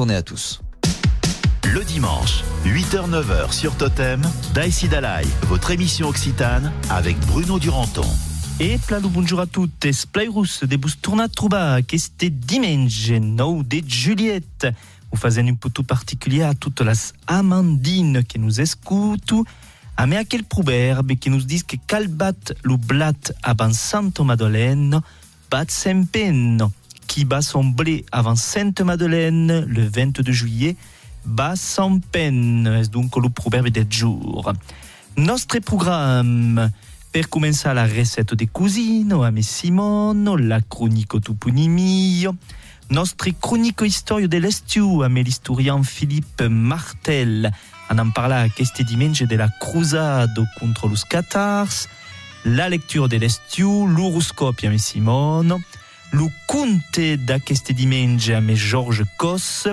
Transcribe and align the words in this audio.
Journée 0.00 0.14
à 0.14 0.22
tous. 0.22 0.60
Le 1.64 1.82
dimanche, 1.82 2.44
8h-9h 2.64 3.52
sur 3.52 3.76
Totem, 3.76 4.22
Daïsi 4.54 4.86
Dalai, 4.86 5.26
votre 5.48 5.72
émission 5.72 6.06
occitane 6.06 6.72
avec 6.88 7.18
Bruno 7.26 7.58
Duranton. 7.58 8.06
E 8.60 8.78
plalo 8.86 9.08
bonjour 9.08 9.40
a 9.40 9.46
tutte, 9.46 9.90
splairus 9.90 10.62
de 10.62 10.76
bus 10.76 11.00
tornat 11.00 11.26
trobar 11.26 11.80
este 11.90 12.30
diumenge 12.30 13.10
9 13.10 13.66
de 13.66 13.82
Juliette. 13.88 14.68
Ho 15.10 15.16
fazem 15.16 15.48
un 15.48 15.56
potu 15.56 15.82
particulier 15.82 16.44
a 16.44 16.54
toutes 16.54 16.82
las 16.82 17.12
amandines 17.26 18.22
que 18.22 18.38
nous 18.38 18.60
escutu, 18.60 19.42
a 19.96 20.06
me 20.06 20.16
aquel 20.16 20.44
proverbe 20.44 21.18
que 21.18 21.28
nous 21.28 21.42
dis 21.42 21.64
que 21.64 21.76
calbat 21.88 22.54
lo 22.62 22.76
blat 22.76 23.32
avant 23.42 23.72
Santo 23.72 24.22
Madeleine, 24.22 25.00
bat 25.50 25.68
sempen, 25.68 26.70
qui 27.08 27.24
bat 27.24 27.42
son 27.42 27.64
blé 27.64 28.04
avant 28.12 28.36
Sainte 28.36 28.80
Madeleine 28.82 29.64
le 29.66 29.82
22 29.82 30.30
juillet, 30.30 30.76
bat 31.24 31.56
sans 31.56 31.98
peine. 31.98 32.66
Es 32.80 32.90
donc 32.90 33.16
le 33.16 33.30
proverbe 33.30 33.70
del 33.70 33.86
jour. 33.90 34.52
Nostre 35.16 35.58
programme. 35.58 36.70
Per 37.10 37.24
començar 37.32 37.72
la 37.72 37.86
recette 37.88 38.34
de 38.36 38.44
cuisine 38.44 39.16
a 39.24 39.30
me 39.30 39.40
Simone, 39.40 40.36
la 40.36 40.60
chronique 40.60 41.18
Tupunimio, 41.22 42.34
nostre 42.90 43.32
chronique 43.40 43.80
historia 43.80 44.28
de 44.28 44.36
l'estiu 44.36 45.02
a 45.02 45.08
me 45.08 45.22
l'historien 45.22 45.82
Philippe 45.82 46.50
Martel, 46.50 47.50
en 47.88 47.98
en 47.98 48.12
parla 48.12 48.42
aquest 48.42 48.82
diumenge 48.82 49.24
de 49.24 49.36
la 49.36 49.48
cruzado 49.48 50.44
contre 50.60 50.86
los 50.86 51.06
catars, 51.06 51.88
la 52.44 52.68
lecture 52.68 53.08
de 53.08 53.16
l'estiu, 53.16 53.86
l'horoscope 53.86 54.66
a 54.66 54.70
me 54.70 54.78
Simone, 54.78 55.56
le 56.12 56.28
conte 56.46 57.16
d'aquest 57.16 57.72
diumenge 57.72 58.32
a 58.32 58.40
me 58.40 58.56
Georges 58.56 59.06
Cos, 59.16 59.68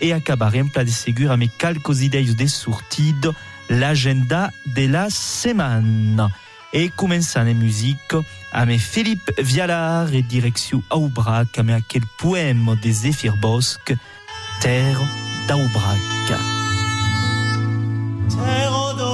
e 0.00 0.12
acabarem 0.12 0.68
pla 0.68 0.84
de 0.84 0.90
segur 0.90 1.30
a 1.30 1.36
me 1.36 1.48
calcos 1.48 1.98
de 1.98 3.34
l'agenda 3.70 4.50
de 4.66 4.86
la 4.86 5.08
setmana. 5.10 6.30
E 6.72 6.88
començant 6.96 7.46
en 7.46 7.54
musique, 7.54 8.16
a 8.52 8.64
me 8.64 8.78
Philippe 8.78 9.34
Vialar 9.42 10.12
e 10.14 10.22
direcció 10.22 10.82
Aubrac, 10.88 11.58
a 11.58 11.62
me 11.62 11.74
aquel 11.74 12.02
poème 12.18 12.76
de 12.82 12.90
Zéphir 12.90 13.36
Bosque, 13.36 13.94
Terre 14.60 15.04
d'Aubrac. 15.48 16.32
Terra 18.30 19.11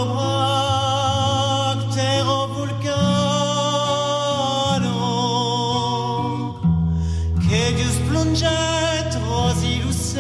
Dios 8.29 8.43
plunget 8.43 9.15
rosi 9.27 9.81
lucet, 9.84 10.19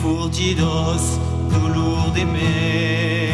Pour 0.03 0.29
d'os, 0.29 1.05
tout 1.49 1.69
lourd 1.75 2.11
d'aimer. 2.13 3.31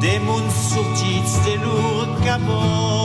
Des 0.00 0.18
mondes 0.26 0.50
sortits, 0.50 1.32
des 1.44 1.58
lourds 1.64 2.20
cabots. 2.24 2.96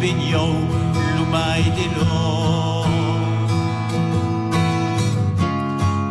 Baignons 0.00 0.81
l'umai 1.32 1.62
de 1.76 1.86
l'eau 1.94 2.84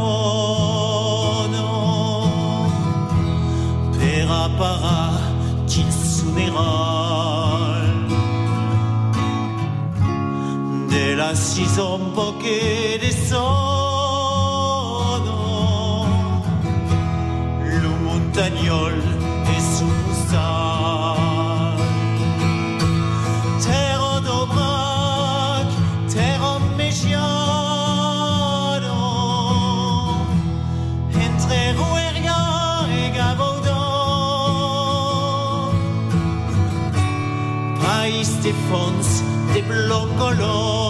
per 3.98 4.30
appara 4.30 5.20
qu'il 5.66 5.92
suonerà 5.92 6.70
de 10.90 11.16
la 11.16 11.36
saison 11.36 12.12
poche 12.14 12.98
de 13.00 13.12
sono 13.12 13.71
País 38.72 38.72
de 38.72 38.78
fons 38.78 39.24
de 39.54 40.81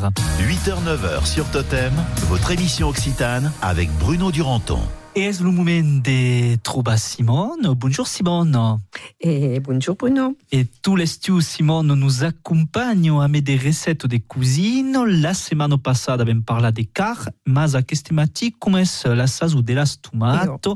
Vialard. 0.00 0.12
8h-9h 0.38 1.26
sur 1.26 1.50
Totem, 1.50 1.92
votre 2.28 2.50
émission 2.50 2.88
occitane 2.88 3.52
avec 3.60 3.90
Bruno 3.98 4.30
Duranton. 4.30 4.80
Et 5.16 5.22
est 5.24 5.40
le 5.40 5.50
moment 5.50 6.00
de 6.04 6.56
trouver 6.56 6.96
Simone? 6.96 7.74
Bonjour 7.76 8.06
Simone. 8.06 8.78
Et 9.20 9.58
bonjour 9.58 9.96
Bruno. 9.96 10.36
Et 10.52 10.66
tous 10.82 10.94
les 10.94 11.06
studios, 11.06 11.40
Simone 11.40 11.94
nous 11.94 12.22
accompagne 12.22 13.10
à 13.10 13.28
des 13.28 13.56
recettes 13.56 14.06
de 14.06 14.18
cuisine. 14.18 14.96
La 15.06 15.34
semaine 15.34 15.76
passée, 15.78 16.12
on 16.12 16.20
avait 16.20 16.34
parlé 16.36 16.70
des 16.70 16.84
car, 16.84 17.28
mais 17.46 17.74
à 17.74 17.80
cette 17.80 18.04
thématique, 18.04 18.56
comme 18.60 18.76
la 18.76 19.26
saison 19.26 19.60
de 19.60 19.72
las 19.72 20.00
tomates, 20.00 20.68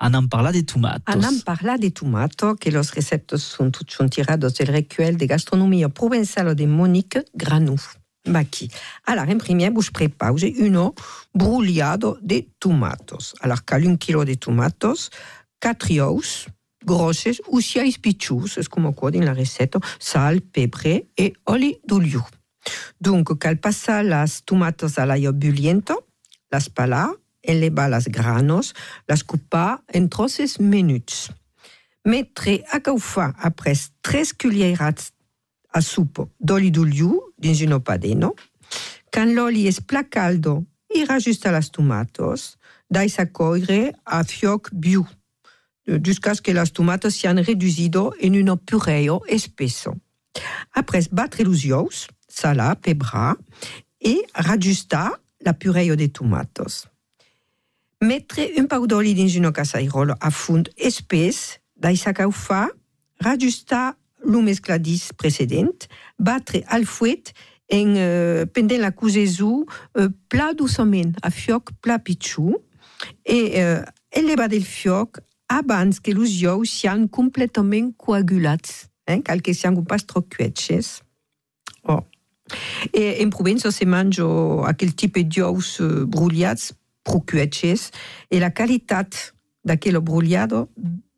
on 0.00 0.14
en 0.14 0.26
parla 0.26 0.52
des 0.52 0.64
tomates. 0.64 1.02
On 1.06 1.22
en 1.22 1.38
parla 1.44 1.76
de 1.76 1.88
tomato, 1.90 2.56
que 2.56 2.70
los 2.70 2.90
recettes 2.96 3.36
sont 3.36 3.70
toutes 3.70 3.90
sont 3.90 4.08
tirados 4.08 4.54
del 4.54 4.74
recueil 4.74 5.16
de 5.16 5.26
gastronomia 5.26 5.88
provençale 5.90 6.54
de 6.54 6.64
Monique 6.64 7.18
Granou. 7.36 7.76
Alors, 9.04 9.28
en 9.28 9.38
premier, 9.38 9.70
vous 9.70 9.90
prépare 9.92 10.34
uno 10.58 10.94
brugliado 11.34 12.18
de 12.22 12.46
tomatos. 12.58 13.34
Alors, 13.40 13.64
cal 13.64 13.86
un 13.86 13.96
kilo 13.96 14.24
de 14.24 14.34
tomatos, 14.34 15.10
4 15.60 16.00
ous, 16.10 16.46
grosses 16.84 17.40
ou 17.48 17.60
6 17.60 17.98
piccius, 17.98 18.58
es 18.58 18.68
come 18.68 18.94
qua 18.94 19.10
in 19.14 19.24
la 19.24 19.32
recette, 19.32 19.78
sal, 19.98 20.40
pebre 20.40 21.08
e 21.16 21.32
oli 21.46 21.78
d'olio. 21.84 22.24
Donc, 23.00 23.38
cal 23.38 23.58
passa 23.58 24.02
las 24.02 24.44
tomatos 24.44 24.98
al 24.98 25.10
ajo 25.10 25.32
bulliento, 25.32 26.06
las 26.50 26.68
pala, 26.68 27.12
eleva 27.42 27.88
las 27.88 28.06
granos, 28.06 28.74
las 29.08 29.24
coupa 29.24 29.82
en 29.92 30.08
trosses 30.08 30.60
minuts. 30.60 31.30
Mettre 32.04 32.64
a 32.70 32.80
caufa 32.80 33.34
après 33.38 33.90
3 34.02 34.32
cuillerats 34.34 35.12
a 35.72 35.80
supo 35.80 36.30
d'oli 36.38 36.70
d'olio 36.70 37.31
un 37.42 37.80
padeno. 37.80 38.34
Quand 39.12 39.26
l'oli 39.26 39.66
es 39.66 39.80
pla 39.80 40.04
caldo, 40.04 40.64
i 40.94 41.04
rajusta 41.04 41.50
las 41.50 41.70
tomatos, 41.70 42.56
dais 42.90 43.18
a 43.18 43.26
coire 43.26 43.92
a 44.04 44.22
fioc 44.24 44.70
biu, 44.72 45.04
jusqu'à 45.86 46.34
ce 46.34 46.42
que 46.42 46.52
las 46.52 46.72
tomatos 46.72 47.14
sian 47.14 47.36
reducido 47.36 48.14
en 48.20 48.34
un 48.34 48.56
pureo 48.56 49.22
espesso. 49.28 49.94
Après 50.74 51.02
battre 51.10 51.42
los 51.42 51.64
ous, 51.72 52.08
sala, 52.28 52.76
pebra, 52.76 53.36
et 54.00 54.22
rajusta 54.34 55.12
la 55.40 55.52
pureo 55.52 55.96
de 55.96 56.06
tomatos. 56.06 56.88
Mettre 58.00 58.40
un 58.58 58.66
pau 58.66 58.86
d'oli 58.86 59.14
dins 59.14 59.36
una 59.36 59.52
casairola 59.52 60.16
a 60.20 60.30
fund 60.30 60.68
espès, 60.76 61.60
dais 61.76 62.06
a 62.06 62.12
caufa, 62.12 62.68
rajusta 63.20 63.96
lo 64.24 64.42
mescladís 64.42 65.10
precedent, 65.16 65.88
batre 66.18 66.62
al 66.68 66.86
fuet 66.86 67.32
en 67.72 67.96
uh, 67.96 68.44
pendent 68.52 68.82
la 68.82 68.92
cusesu 68.92 69.64
uh, 69.64 70.08
pla 70.28 70.52
a 71.22 71.30
fioc 71.30 71.72
pla 71.80 71.98
pitxu, 71.98 72.52
e 73.24 73.38
uh, 73.58 73.82
eleva 74.10 74.48
del 74.48 74.64
fioc 74.64 75.20
abans 75.48 76.00
que 76.00 76.12
los 76.12 76.42
ous 76.44 76.68
sian 76.68 77.08
completament 77.08 77.94
coagulats, 77.96 78.88
cal 79.24 79.42
que 79.42 79.54
sian 79.54 79.76
un 79.76 79.84
pas 79.84 80.04
tro 80.04 80.22
cuetxes. 80.22 81.02
Oh. 81.84 82.04
En 82.92 83.30
Provença 83.30 83.70
se 83.72 83.86
manjo 83.86 84.64
aquel 84.66 84.94
tipus 84.94 85.24
d'ous 85.24 85.80
uh, 85.80 86.06
bruliats 86.06 86.72
pro 87.02 87.20
cuetxes, 87.20 87.90
e 88.30 88.38
la 88.38 88.50
d'aquel 89.64 89.96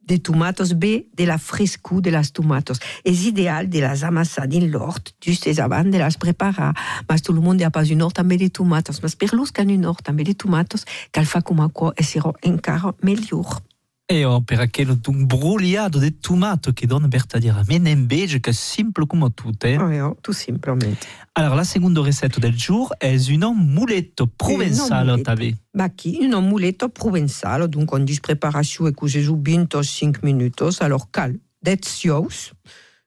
de 0.06 0.19
tomatos 0.19 0.79
B 0.79 1.09
de 1.12 1.27
la 1.27 1.39
frescura 1.39 2.03
de 2.03 2.11
las 2.11 2.33
tomatos. 2.33 2.81
Es 3.05 3.25
ideal 3.25 3.69
de 3.69 3.81
las 3.81 4.03
amassar 4.03 4.49
din 4.49 4.71
l'hort, 4.71 5.11
just 5.21 5.47
abans 5.59 5.91
de 5.91 5.99
las 5.99 6.17
preparar. 6.17 6.75
Mas 7.09 7.23
tot 7.23 7.37
el 7.37 7.43
món 7.43 7.61
ha 7.62 7.71
pas 7.71 7.91
un 7.91 8.03
hort 8.03 8.17
també 8.17 8.39
de 8.39 8.51
tomatos. 8.51 9.03
Mas 9.03 9.17
per 9.17 9.33
los 9.33 9.53
que 9.53 9.62
han 9.62 9.71
un 9.71 9.85
hort 9.85 10.05
també 10.05 10.25
de 10.25 10.35
tomatos, 10.35 10.87
cal 11.11 11.27
fa 11.27 11.43
com 11.43 11.61
aqua 11.62 11.95
e 11.97 12.05
serà 12.05 12.33
encara 12.43 12.95
millor. 13.03 13.62
E 14.06 14.27
oh, 14.27 14.43
per 14.43 14.61
aquel 14.61 15.01
un 15.06 15.25
brugliado 15.27 15.99
de 15.99 16.19
tomates 16.19 16.75
che 16.75 16.87
donne 16.87 17.09
verdaderamente 17.09 17.91
un 17.91 18.06
beige 18.06 18.39
che 18.39 18.51
è 18.51 18.53
simple 18.53 19.06
come 19.06 19.33
tutto. 19.33 19.67
Eh? 19.67 19.79
Oh, 19.79 20.09
oh, 20.09 20.17
tout 20.21 20.37
simplement. 20.37 20.95
Alors, 21.33 21.55
la 21.55 21.65
seconde 21.65 22.03
recette 22.03 22.39
del 22.39 22.55
jour 22.55 22.95
è 22.99 23.17
un 23.41 23.56
muletto 23.56 24.27
provenzale, 24.27 25.23
t'avais. 25.23 25.55
Ma 25.71 25.91
qui, 25.91 26.19
un 26.21 26.47
muletto 26.47 26.91
provenzale, 26.91 27.67
donc 27.67 27.95
on 27.95 28.01
dit 28.01 28.21
préparation 28.21 28.87
et 28.87 28.93
que 28.93 29.09
je 29.09 29.21
joue 29.21 29.37
bientôt 29.37 29.83
5 29.83 30.23
minutos, 30.23 30.83
alors 30.83 31.11
cal, 31.11 31.39
det 31.62 31.83
sious, 31.87 32.53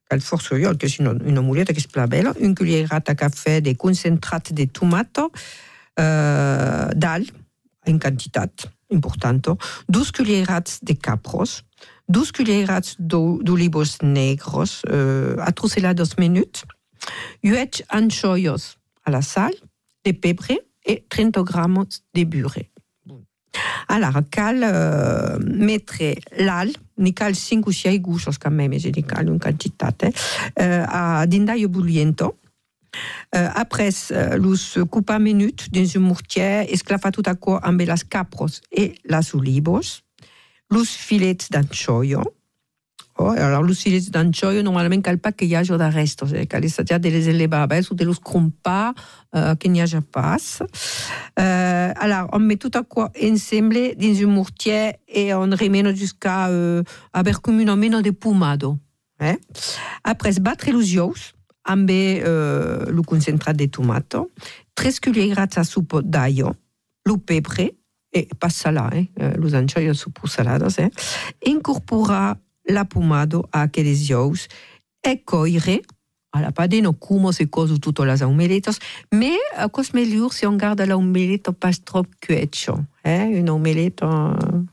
cal 0.10 0.20
force 0.20 0.56
io, 0.58 0.76
che 0.76 0.88
è 0.88 1.02
una 1.02 1.42
muletta 1.42 1.74
che 1.74 1.84
è 1.94 2.08
bella, 2.08 2.34
un 2.40 2.56
cuillerata 2.56 3.14
caffè 3.14 3.62
de 3.62 3.76
concentrat 3.76 4.52
de 4.52 4.66
tomato, 4.72 5.30
euh, 6.00 6.90
dal, 6.96 7.24
en 7.86 8.00
quantitat 8.00 8.77
importante, 8.92 9.50
12 9.90 10.12
cuillerats 10.12 10.80
de 10.82 10.94
capros, 10.94 11.64
12 12.10 12.32
cuillerats 12.32 12.96
d'olivos 13.00 14.02
negros, 14.02 14.82
euh, 14.90 15.36
a 15.40 15.52
trocelados 15.52 16.18
minutes, 16.18 16.64
8 17.44 17.84
anchoios 17.90 18.78
a 19.06 19.12
la 19.12 19.22
sal, 19.22 19.54
de 20.06 20.12
pebre 20.12 20.60
et 20.86 21.06
30 21.10 21.44
grammes 21.44 21.86
de 22.14 22.24
beurre. 22.24 22.70
Alors, 23.88 24.22
cal 24.30 24.64
euh, 24.64 25.40
mettre 25.40 26.16
l'al, 26.38 26.72
ni 26.98 27.14
cal 27.14 27.36
5 27.36 27.68
o 27.68 27.72
6 27.72 28.00
gussos 28.00 28.38
quand 28.38 28.52
même, 28.52 28.78
je 28.78 28.90
dis 28.90 29.06
une 29.20 29.40
quantitat, 29.40 29.96
eh, 30.04 30.84
a 30.88 31.26
d'indaio 31.26 31.70
bulliento, 31.70 32.36
Uh, 32.36 32.47
après, 33.32 33.90
uh, 34.12 34.38
los 34.38 34.78
coupa 34.90 35.20
minut 35.20 35.68
dins 35.72 35.96
un 35.96 36.06
mortier, 36.08 36.66
esclafa 36.72 37.12
tot 37.12 37.28
aquò 37.28 37.60
amb 37.62 37.82
las 37.86 38.04
capros 38.04 38.62
e 38.72 38.96
las 39.06 39.34
olivos, 39.36 40.04
los 40.70 40.96
filets 40.96 41.50
d'anchoio, 41.50 42.24
Oh, 43.20 43.30
alors, 43.30 43.64
los 43.64 43.74
filets 43.74 44.12
d'anchoio, 44.12 44.62
normalment, 44.62 45.02
cal 45.02 45.18
pas 45.18 45.34
que 45.34 45.46
hi 45.46 45.56
hagi 45.56 45.74
de 45.74 45.90
restos, 45.90 46.34
eh? 46.34 46.46
estagiar 46.62 47.00
de 47.00 47.10
les 47.10 47.28
elevar 47.28 47.68
o 47.90 47.96
de 47.96 48.06
los 48.06 48.20
crompar, 48.20 48.94
uh, 49.34 49.56
que 49.60 49.68
n'hi 49.68 49.82
hagi 49.82 50.02
pas. 50.02 50.62
Uh, 50.62 51.94
alors, 51.96 52.30
on 52.32 52.40
met 52.40 52.58
tot 52.58 52.76
aquò 52.76 53.10
ensemble 53.20 53.96
dins 53.98 54.22
un 54.22 54.28
mortier 54.28 55.00
et 55.08 55.34
on 55.34 55.50
remena 55.50 55.94
jusqu'à 55.96 56.50
uh, 56.52 56.84
haver 57.12 57.42
com 57.42 57.58
una 57.60 57.76
mena 57.76 58.04
de 58.04 58.12
pomado. 58.12 58.78
Eh? 59.20 59.38
Après, 60.04 60.34
battre 60.40 60.70
los 60.70 60.96
ous, 61.00 61.34
amb 61.68 61.90
euh, 61.92 62.88
lo 62.90 63.04
concentrat 63.04 63.56
de 63.56 63.68
tomato, 63.68 64.32
3 64.74 65.00
cuillerats 65.00 65.58
a 65.58 65.64
supo 65.64 66.02
d'aglio, 66.02 66.56
lo 67.04 67.18
pebre, 67.18 67.76
e 68.12 68.28
passa 68.40 68.72
là, 68.72 68.90
eh, 68.94 69.36
los 69.38 69.54
anchoios 69.54 70.00
supo 70.00 70.28
salados, 70.28 70.80
eh, 70.80 70.92
incorporar 71.42 72.40
la 72.64 72.86
pomado 72.86 73.50
a 73.52 73.64
aqueles 73.64 74.10
ous 74.12 74.48
e 75.04 75.24
coire, 75.24 75.82
alla 76.32 76.52
padeno 76.52 76.94
como 76.94 77.34
se 77.34 77.50
coso 77.50 77.80
tutte 77.80 78.06
las 78.06 78.22
omeletas, 78.22 78.80
me 79.12 79.38
a 79.56 79.70
cos 79.70 79.94
melhor 79.94 80.34
se 80.34 80.46
on 80.48 80.58
garda 80.58 80.86
la 80.86 80.96
omeleta 80.96 81.52
pas 81.52 81.84
trop 81.84 82.08
cuecho, 82.26 82.88
eh, 83.04 83.40
una 83.42 83.54
omeleta, 83.54 84.08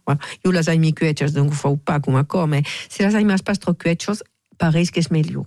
voilà. 0.04 0.20
io 0.44 0.52
las 0.52 0.68
ai 0.68 0.78
mi 0.78 0.92
cuechas, 0.92 1.32
donc 1.32 1.52
fau 1.52 1.76
pas 1.76 2.00
come 2.00 2.18
a 2.18 2.24
come, 2.24 2.62
se 2.88 3.02
las 3.02 3.14
ai 3.14 3.24
mas 3.24 3.42
pas 3.42 3.58
trop 3.58 3.76
cuechos, 3.76 4.22
pareix 4.58 4.90
que 4.90 5.00
és 5.00 5.10
melhor. 5.10 5.46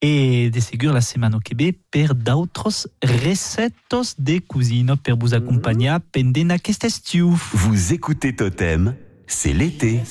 e 0.00 0.50
de 0.50 0.60
segur 0.60 0.92
la 0.92 1.00
setmana 1.00 1.38
che 1.42 1.54
ve 1.54 1.72
per 1.90 2.14
d'autres 2.14 2.88
recettes 3.02 4.14
de 4.18 4.40
cuisine 4.40 4.96
per 4.96 5.16
vous 5.16 5.34
accompagnar 5.34 6.00
pendant 6.12 6.50
aquesta 6.50 6.86
estiu. 6.86 7.34
Vous 7.52 7.92
écoutez 7.92 8.34
Totem, 8.34 8.94
c'est 9.26 9.52
l'été. 9.52 10.02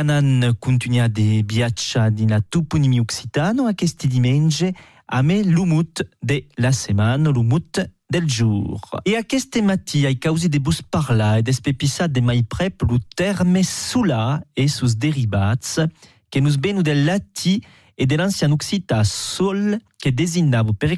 E 0.00 0.02
anan 0.02 0.56
continua 0.58 1.08
de 1.08 1.44
viatja 1.44 2.08
din 2.08 2.30
la 2.30 2.40
toponimi 2.40 3.00
occitano 3.00 3.66
aquest 3.66 4.06
diumenge 4.06 4.72
a 5.06 5.20
me 5.22 5.42
de 6.22 6.46
la 6.56 6.72
setmana, 6.72 7.28
l'umut 7.28 7.84
del 8.08 8.26
jour. 8.26 8.80
E 9.04 9.14
aquest 9.14 9.60
matí 9.60 10.06
ai 10.06 10.16
causi 10.16 10.48
de 10.48 10.58
bus 10.58 10.80
parlar 10.80 11.40
e 11.40 11.42
despepissat 11.42 12.08
de 12.08 12.22
mai 12.22 12.42
prep 12.42 12.80
terme 13.14 13.62
solar 13.62 14.40
e 14.56 14.66
sus 14.68 14.96
derivats 14.96 15.76
que 16.30 16.40
nos 16.40 16.56
benu 16.56 16.82
del 16.82 17.04
lati 17.04 17.60
e 17.94 18.06
de 18.06 18.16
l'ancien 18.16 18.52
occità 18.52 19.04
sol 19.04 19.76
que 20.00 20.10
designava 20.10 20.72
per 20.72 20.92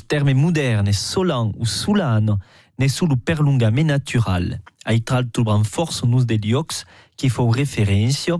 termes 0.00 0.34
modernes 0.34 0.98
solan 0.98 1.52
ou 1.58 1.66
solano 1.66 2.40
ne 2.78 2.88
solo 2.88 3.16
perlungament 3.16 3.88
natural. 3.88 4.60
Ai 4.84 5.00
traltobran 5.00 5.64
força 5.64 6.06
nos 6.06 6.26
de 6.26 6.38
llocs 6.38 6.84
que 7.16 7.30
fou 7.30 7.50
referència. 7.52 8.38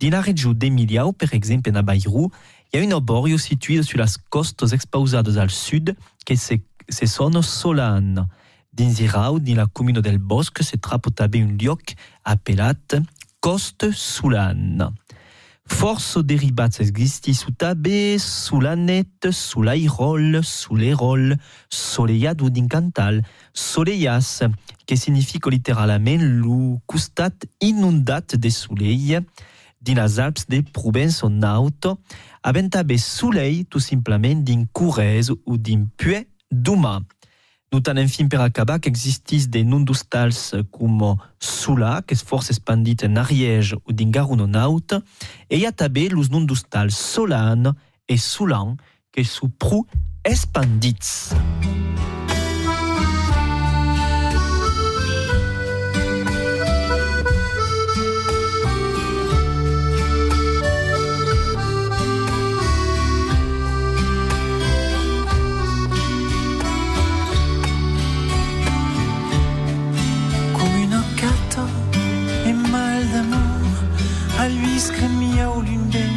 Din 0.00 0.14
la 0.14 0.22
regió 0.24 0.54
d'Emilia, 0.54 1.04
ou 1.04 1.12
per 1.12 1.34
exemple 1.34 1.72
na 1.72 1.82
Bayrou, 1.82 2.30
y 2.72 2.78
a 2.78 2.84
un 2.84 2.92
arborio 2.92 3.38
situé 3.38 3.82
sur 3.82 3.98
las 3.98 4.16
costes 4.16 4.72
expausades 4.72 5.36
al 5.36 5.50
sud 5.50 5.96
que 6.24 6.36
se, 6.36 6.62
se 6.88 7.06
sono 7.06 7.42
Solane. 7.42 8.28
Dins 8.72 9.00
Irau, 9.00 9.40
din 9.40 9.56
la 9.56 9.66
commune 9.66 10.00
del 10.00 10.18
Bosc, 10.18 10.62
se 10.62 10.78
trapo 10.78 11.10
també 11.10 11.42
un 11.42 11.58
lloc 11.58 11.96
appelat 12.22 13.00
Coste 13.40 13.90
Solane. 13.92 14.99
Força 15.70 16.20
derivats 16.26 16.80
existi 16.82 17.32
su 17.32 17.54
també 17.56 18.18
su 18.20 18.58
la 18.60 18.74
net, 18.76 19.30
su 19.32 19.62
l'airol, 19.64 20.40
su 20.44 20.76
l'erol, 20.76 21.36
soleiado 21.70 22.50
din 22.50 22.68
Cantal, 22.68 23.22
soleias, 23.54 24.42
che 24.84 24.96
significa 24.96 25.48
letteralment 25.48 26.20
lo 26.42 26.80
costat 26.86 27.46
inundat 27.60 28.36
de 28.36 28.50
soleil 28.50 29.22
dinas 29.80 30.18
Alps 30.18 30.44
de 30.46 30.60
Provence 30.62 31.24
o 31.24 31.30
Naut, 31.30 31.88
havent 32.42 32.68
també 32.68 32.98
soleil 33.00 33.64
tout 33.64 33.80
simplement 33.80 34.44
din 34.44 34.66
corrès 34.76 35.30
o 35.32 35.56
din 35.56 35.86
puè 35.96 36.26
d'humà. 36.50 37.00
Notant 37.72 37.98
enfin 37.98 38.26
per 38.26 38.40
acabar 38.40 38.80
qu'existis 38.80 39.46
de 39.46 39.62
nundustals 39.62 40.56
com 40.74 41.16
Sula, 41.38 42.02
que 42.02 42.16
és 42.18 42.24
força 42.26 42.50
expandit 42.50 43.04
en 43.06 43.20
Ariège 43.22 43.78
o 43.84 43.94
din 43.94 44.10
Garonne 44.10 44.42
o 44.42 44.50
Naut, 44.50 44.96
e 45.46 45.60
hi 45.60 45.66
ha 45.66 45.70
també 45.70 46.08
los 46.10 46.32
nundustals 46.34 46.98
Solan 46.98 47.70
e 48.08 48.18
Sulan, 48.18 48.74
que 49.12 49.22
sont 49.22 49.54
prou 49.54 49.86
expandits. 50.24 51.30
Scremia 74.80 75.50
o 75.50 75.60
l'unben 75.60 76.10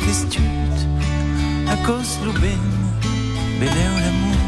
Testut 0.00 0.76
A 1.68 1.76
cos 1.86 2.18
lo 2.24 2.32
ben. 2.32 2.64
Beleu 3.60 3.94
l'amour 4.04 4.42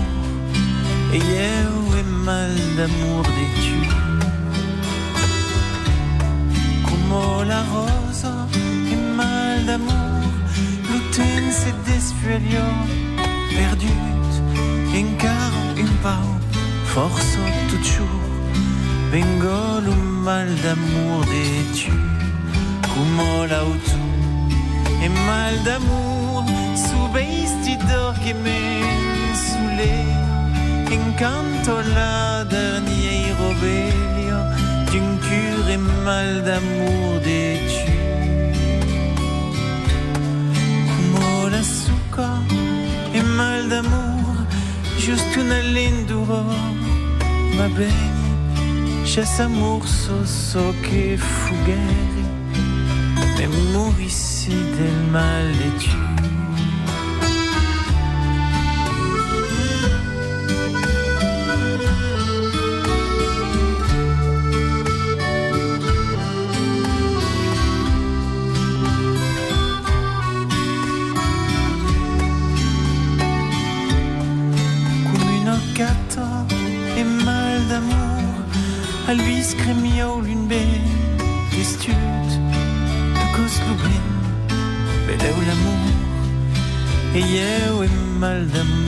E 1.13 1.19
eu 1.19 1.99
e 1.99 2.03
mal 2.25 2.55
d'amour 2.77 3.25
de 3.37 3.47
tu 3.63 3.79
Como 6.89 7.45
la 7.45 7.63
rosa 7.75 8.49
e 8.91 8.97
mal 9.15 9.65
d'amour 9.67 10.33
L'uten 10.89 11.53
se 11.53 11.73
desfuelio 11.85 12.65
Perdut 13.51 14.33
Encara 14.95 15.63
un 15.77 15.93
pau 16.03 16.27
Forza 16.87 17.45
tout 17.69 17.85
jour 17.85 18.21
Vengo 19.11 19.81
lo 19.85 19.95
mal 20.25 20.49
d'amour 20.63 21.21
de 21.27 21.45
tu 21.79 22.16
Como 22.97 23.45
l'auto 23.45 23.99
E 25.05 25.09
mal 25.29 25.55
d'amour 25.67 26.45
Subeisti 26.75 27.77
d'or 27.77 28.15
che 28.25 28.33
men 28.33 29.35
Sule 29.47 29.97
Encanto 30.91 31.75
la 31.95 32.45
dernier 32.45 33.37
robelio 33.39 34.39
D'un 34.91 35.19
cure 35.27 35.73
e 35.75 35.77
mal 35.77 36.41
d'amour 36.43 37.21
de 37.21 37.59
tu 37.69 37.87
la 41.51 41.63
succa 41.63 42.31
E 43.13 43.23
mal 43.23 43.69
d'amour. 43.69 44.37
Just 44.99 45.37
una 45.37 45.61
linduro 45.61 46.45
Ma 47.57 47.69
bene 47.77 49.05
Chasse 49.05 49.43
amour 49.43 49.87
so 49.87 50.25
so 50.25 50.75
che 50.83 51.17
fugheri 51.17 52.36
E 53.39 53.47
morissi 53.73 54.57
del 54.77 54.99
mal 55.13 55.53
de 55.59 55.71
tu 55.79 56.07
A 79.09 79.13
lui 79.13 79.41
scremia 79.41 80.07
l'une 80.07 80.49
belle 80.49 80.66
E 87.17 87.39
eu 87.39 87.83
e 87.83 87.89
mal 88.21 88.45
d'amour 88.45 88.77
de 88.77 88.86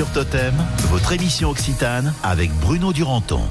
sur 0.00 0.10
Totem, 0.12 0.54
votre 0.88 1.12
émission 1.12 1.50
Occitane 1.50 2.14
avec 2.22 2.50
Bruno 2.60 2.90
Duranton. 2.90 3.42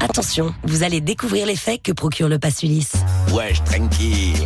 Attention, 0.00 0.54
vous 0.64 0.84
allez 0.84 1.02
découvrir 1.02 1.44
l'effet 1.44 1.76
que 1.76 1.92
procure 1.92 2.30
le 2.30 2.38
pass 2.38 2.62
Ulysse. 2.62 2.94
Wesh, 3.34 3.62
tranquille. 3.64 4.42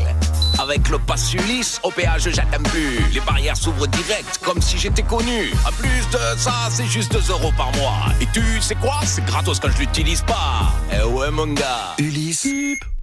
Avec 0.58 0.88
le 0.88 0.98
pass 0.98 1.34
Ulysse, 1.34 1.80
au 1.82 1.90
péage, 1.90 2.28
j'attends 2.30 2.62
plus. 2.64 2.98
Les 3.12 3.20
barrières 3.20 3.56
s'ouvrent 3.56 3.86
direct, 3.86 4.38
comme 4.44 4.60
si 4.60 4.78
j'étais 4.78 5.02
connu. 5.02 5.52
En 5.66 5.72
plus 5.72 6.08
de 6.12 6.38
ça, 6.38 6.68
c'est 6.70 6.86
juste 6.86 7.12
2 7.12 7.32
euros 7.32 7.52
par 7.56 7.72
mois. 7.76 8.06
Et 8.20 8.26
tu 8.32 8.42
sais 8.60 8.74
quoi? 8.76 9.00
C'est 9.04 9.24
gratos 9.24 9.58
quand 9.60 9.70
je 9.70 9.78
l'utilise 9.78 10.22
pas. 10.22 10.72
Eh 10.92 11.04
ouais, 11.04 11.30
mon 11.30 11.46
gars. 11.46 11.94
Ulysse, 11.98 12.46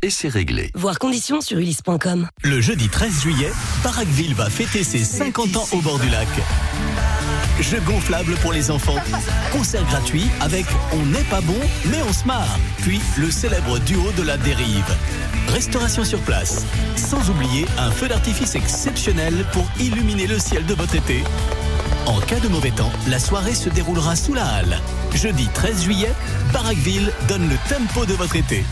et 0.02 0.10
c'est 0.10 0.30
réglé. 0.30 0.72
Voir 0.76 0.98
conditions 1.00 1.42
sur 1.42 1.58
ulysse.com. 1.58 2.30
Le 2.44 2.62
jeudi 2.62 2.88
13 2.88 3.22
juillet, 3.22 3.52
Paracville 3.84 4.34
va 4.34 4.50
fêter 4.50 4.84
ses 4.84 5.04
50 5.04 5.58
ans 5.58 5.68
au 5.74 5.82
bord 5.82 6.00
du 6.00 6.10
lac. 6.10 6.28
Jeux 7.62 7.82
gonflables 7.82 8.36
pour 8.36 8.54
les 8.54 8.72
enfants. 8.72 8.96
Concert 9.52 9.84
gratuit 9.86 10.28
avec 10.40 10.66
On 10.94 11.06
n'est 11.06 11.26
pas 11.26 11.42
bon, 11.42 11.60
mais 11.86 12.02
on 12.08 12.14
se 12.14 12.26
marre. 12.26 12.58
Puis 12.82 13.02
le 13.18 13.30
célèbre 13.30 13.80
duo 13.80 14.12
de 14.18 14.24
la 14.24 14.38
dérive. 14.38 14.86
Restauration 15.50 16.06
sur 16.06 16.20
place. 16.22 16.66
Sans 16.96 17.30
oublier 17.30 17.66
un 17.78 17.92
feu 17.92 18.08
d'artifice 18.08 18.56
exceptionnel 18.56 19.46
pour 19.52 19.70
illuminer 19.80 20.26
le 20.26 20.40
ciel 20.40 20.66
de 20.66 20.74
votre 20.74 20.96
été. 20.96 21.24
En 22.06 22.20
cas 22.22 22.40
de 22.40 22.48
mauvais 22.48 22.72
temps, 22.72 22.92
la 23.08 23.20
soirée 23.20 23.54
se 23.54 23.70
déroulera 23.70 24.16
sous 24.16 24.34
la 24.34 24.46
halle. 24.46 24.80
Jeudi 25.14 25.48
13 25.54 25.84
juillet, 25.84 26.14
Barraqueville 26.54 27.12
donne 27.28 27.50
le 27.50 27.56
tempo 27.68 28.06
de 28.06 28.14
votre 28.14 28.38
été. 28.38 28.64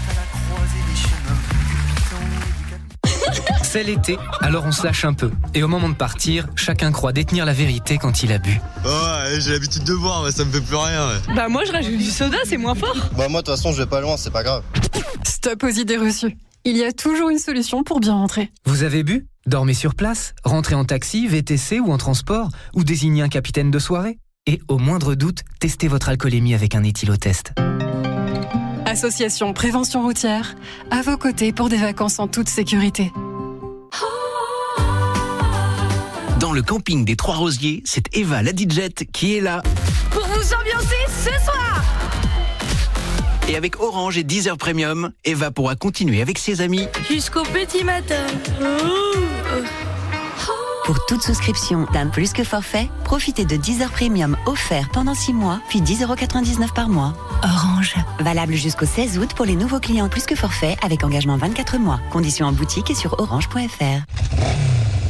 C'est 3.70 3.84
l'été, 3.84 4.18
alors 4.40 4.64
on 4.66 4.72
se 4.72 4.82
lâche 4.86 5.04
un 5.04 5.14
peu. 5.14 5.30
Et 5.54 5.62
au 5.62 5.68
moment 5.68 5.90
de 5.90 5.94
partir, 5.94 6.48
chacun 6.56 6.94
croit 6.94 7.12
détenir 7.12 7.46
la 7.46 7.52
vérité 7.52 7.98
quand 7.98 8.24
il 8.24 8.32
a 8.32 8.38
bu. 8.38 8.62
Ouais, 8.86 9.40
j'ai 9.42 9.52
l'habitude 9.52 9.84
de 9.84 9.94
boire, 9.94 10.24
mais 10.24 10.32
ça 10.32 10.46
me 10.46 10.52
fait 10.52 10.62
plus 10.62 10.78
rien. 10.78 11.10
ouais. 11.10 11.36
Bah 11.36 11.50
moi 11.50 11.64
je 11.66 11.74
rajoute 11.74 11.98
du 11.98 12.06
soda, 12.10 12.38
c'est 12.46 12.56
moins 12.56 12.76
fort. 12.76 12.96
Bah 13.18 13.28
moi 13.28 13.42
de 13.42 13.46
toute 13.46 13.56
façon 13.58 13.74
je 13.74 13.82
vais 13.82 13.86
pas 13.90 14.00
loin, 14.00 14.16
c'est 14.16 14.32
pas 14.32 14.42
grave. 14.42 14.64
Stop 15.26 15.64
aux 15.64 15.68
idées 15.68 15.98
reçues. 15.98 16.38
Il 16.64 16.78
y 16.78 16.84
a 16.86 16.94
toujours 16.94 17.30
une 17.30 17.40
solution 17.40 17.84
pour 17.84 18.00
bien 18.00 18.14
rentrer. 18.14 18.52
Vous 18.66 18.84
avez 18.84 19.04
bu 19.04 19.28
Dormez 19.48 19.74
sur 19.74 19.96
place, 19.96 20.34
rentrez 20.46 20.76
en 20.76 20.86
taxi, 20.86 21.28
VTC 21.28 21.82
ou 21.82 21.92
en 21.92 21.98
transport, 21.98 22.50
ou 22.74 22.86
désignez 22.86 23.22
un 23.22 23.30
capitaine 23.30 23.70
de 23.70 23.80
soirée. 23.80 24.18
Et 24.46 24.62
au 24.70 24.78
moindre 24.78 25.14
doute, 25.14 25.42
testez 25.60 25.90
votre 25.90 26.08
alcoolémie 26.08 26.54
avec 26.54 26.74
un 26.74 26.84
éthylotest. 26.84 27.52
Association 28.86 29.52
Prévention 29.52 30.04
Routière, 30.04 30.56
à 30.90 31.02
vos 31.02 31.18
côtés 31.18 31.52
pour 31.52 31.68
des 31.68 31.78
vacances 31.78 32.20
en 32.20 32.30
toute 32.30 32.48
sécurité. 32.48 33.12
Dans 36.40 36.54
le 36.54 36.62
camping 36.62 37.04
des 37.04 37.16
Trois 37.16 37.36
Rosiers, 37.36 37.82
c'est 37.84 38.16
Eva 38.16 38.44
la 38.44 38.52
DJ 38.52 38.90
qui 39.12 39.38
est 39.38 39.42
là. 39.42 39.64
Pour 40.12 40.24
vous 40.28 40.54
ambiancer 40.54 40.96
ce 41.08 41.32
soir 41.44 41.84
Et 43.48 43.56
avec 43.56 43.80
Orange 43.80 44.20
et 44.20 44.24
Deezer 44.24 44.56
Premium, 44.56 45.12
Eva 45.26 45.50
pourra 45.50 45.76
continuer 45.76 46.22
avec 46.22 46.38
ses 46.38 46.62
amis. 46.62 46.88
Jusqu'au 47.10 47.42
petit 47.42 47.84
matin. 47.84 48.28
Pour 50.86 51.04
toute 51.08 51.24
souscription 51.24 51.88
d'un 51.92 52.08
plus 52.08 52.34
que 52.34 52.44
forfait, 52.44 52.88
profitez 53.04 53.44
de 53.44 53.56
10 53.56 53.82
heures 53.82 53.92
premium 53.92 54.38
offert 54.46 54.90
pendant 54.94 55.16
6 55.16 55.34
mois, 55.34 55.60
puis 55.70 55.82
10,99€ 55.82 56.72
par 56.72 56.88
mois. 56.88 57.14
Orange. 57.44 57.96
Valable 58.20 58.54
jusqu'au 58.54 58.86
16 58.86 59.18
août 59.18 59.34
pour 59.36 59.46
les 59.46 59.56
nouveaux 59.56 59.80
clients 59.80 60.08
plus 60.08 60.26
que 60.26 60.36
forfait 60.36 60.78
avec 60.84 61.04
engagement 61.04 61.36
24 61.36 61.80
mois. 61.80 62.00
Conditions 62.12 62.46
en 62.46 62.54
boutique 62.54 62.92
et 62.92 62.96
sur 62.96 63.20
orange.fr. 63.20 64.67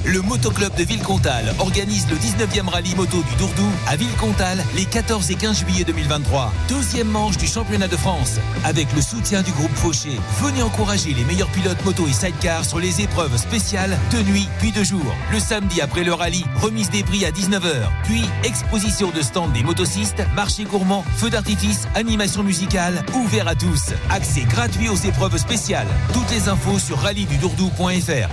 le 0.08 0.22
Motoclub 0.22 0.74
de 0.76 0.84
Villecontal 0.84 1.54
organise 1.60 2.08
le 2.10 2.16
19e 2.16 2.70
rallye 2.70 2.96
moto 2.96 3.18
du 3.18 3.36
Dourdou 3.36 3.68
à 3.88 3.98
Villecontal 3.98 4.64
les 4.76 4.86
14 4.86 5.30
et 5.32 5.36
15 5.36 5.60
juillet 5.60 5.84
2023. 5.84 6.54
Deuxième 6.70 7.10
manche 7.10 7.38
du 7.38 7.46
championnat 7.46 7.90
de 7.90 7.98
France. 7.98 8.36
Avec 8.64 8.88
le 8.96 9.02
soutien 9.02 9.42
du 9.42 9.52
groupe 9.52 9.74
Fauché, 9.76 10.18
venez 10.42 10.62
encourager 10.62 11.14
les 11.14 11.26
meilleurs 11.26 11.50
pilotes 11.50 11.84
moto 11.84 12.08
et 12.08 12.14
sidecar 12.14 12.64
sur 12.64 12.80
les 12.80 13.02
épreuves 13.02 13.36
spéciales 13.36 13.98
de 14.12 14.22
nuit 14.24 14.48
puis 14.60 14.72
de 14.72 14.82
jour. 14.82 15.04
Le 15.32 15.40
samedi 15.40 15.82
après 15.82 16.06
le 16.06 16.14
rallye, 16.14 16.46
remise 16.62 16.90
des 16.90 17.04
prix 17.04 17.26
à 17.26 17.32
19h. 17.32 17.90
Puis 18.06 18.24
exposition 18.46 19.12
de 19.12 19.22
stand 19.22 19.52
des 19.52 19.64
motocistes, 19.64 20.24
marché 20.34 20.64
gourmand, 20.64 21.04
feu 21.18 21.30
d'artifice, 21.30 21.86
animation 21.96 22.44
musicale, 22.44 23.04
ouvert 23.14 23.48
à 23.50 23.56
tous. 23.56 23.94
Accès 24.10 24.44
gratuit 24.44 24.88
aux 24.88 24.96
épreuves 24.96 25.38
spéciales. 25.38 25.88
Toutes 26.14 26.32
les 26.32 26.48
infos 26.48 26.80
sur 26.80 26.98
rallydudourdou.fr. 27.00 28.30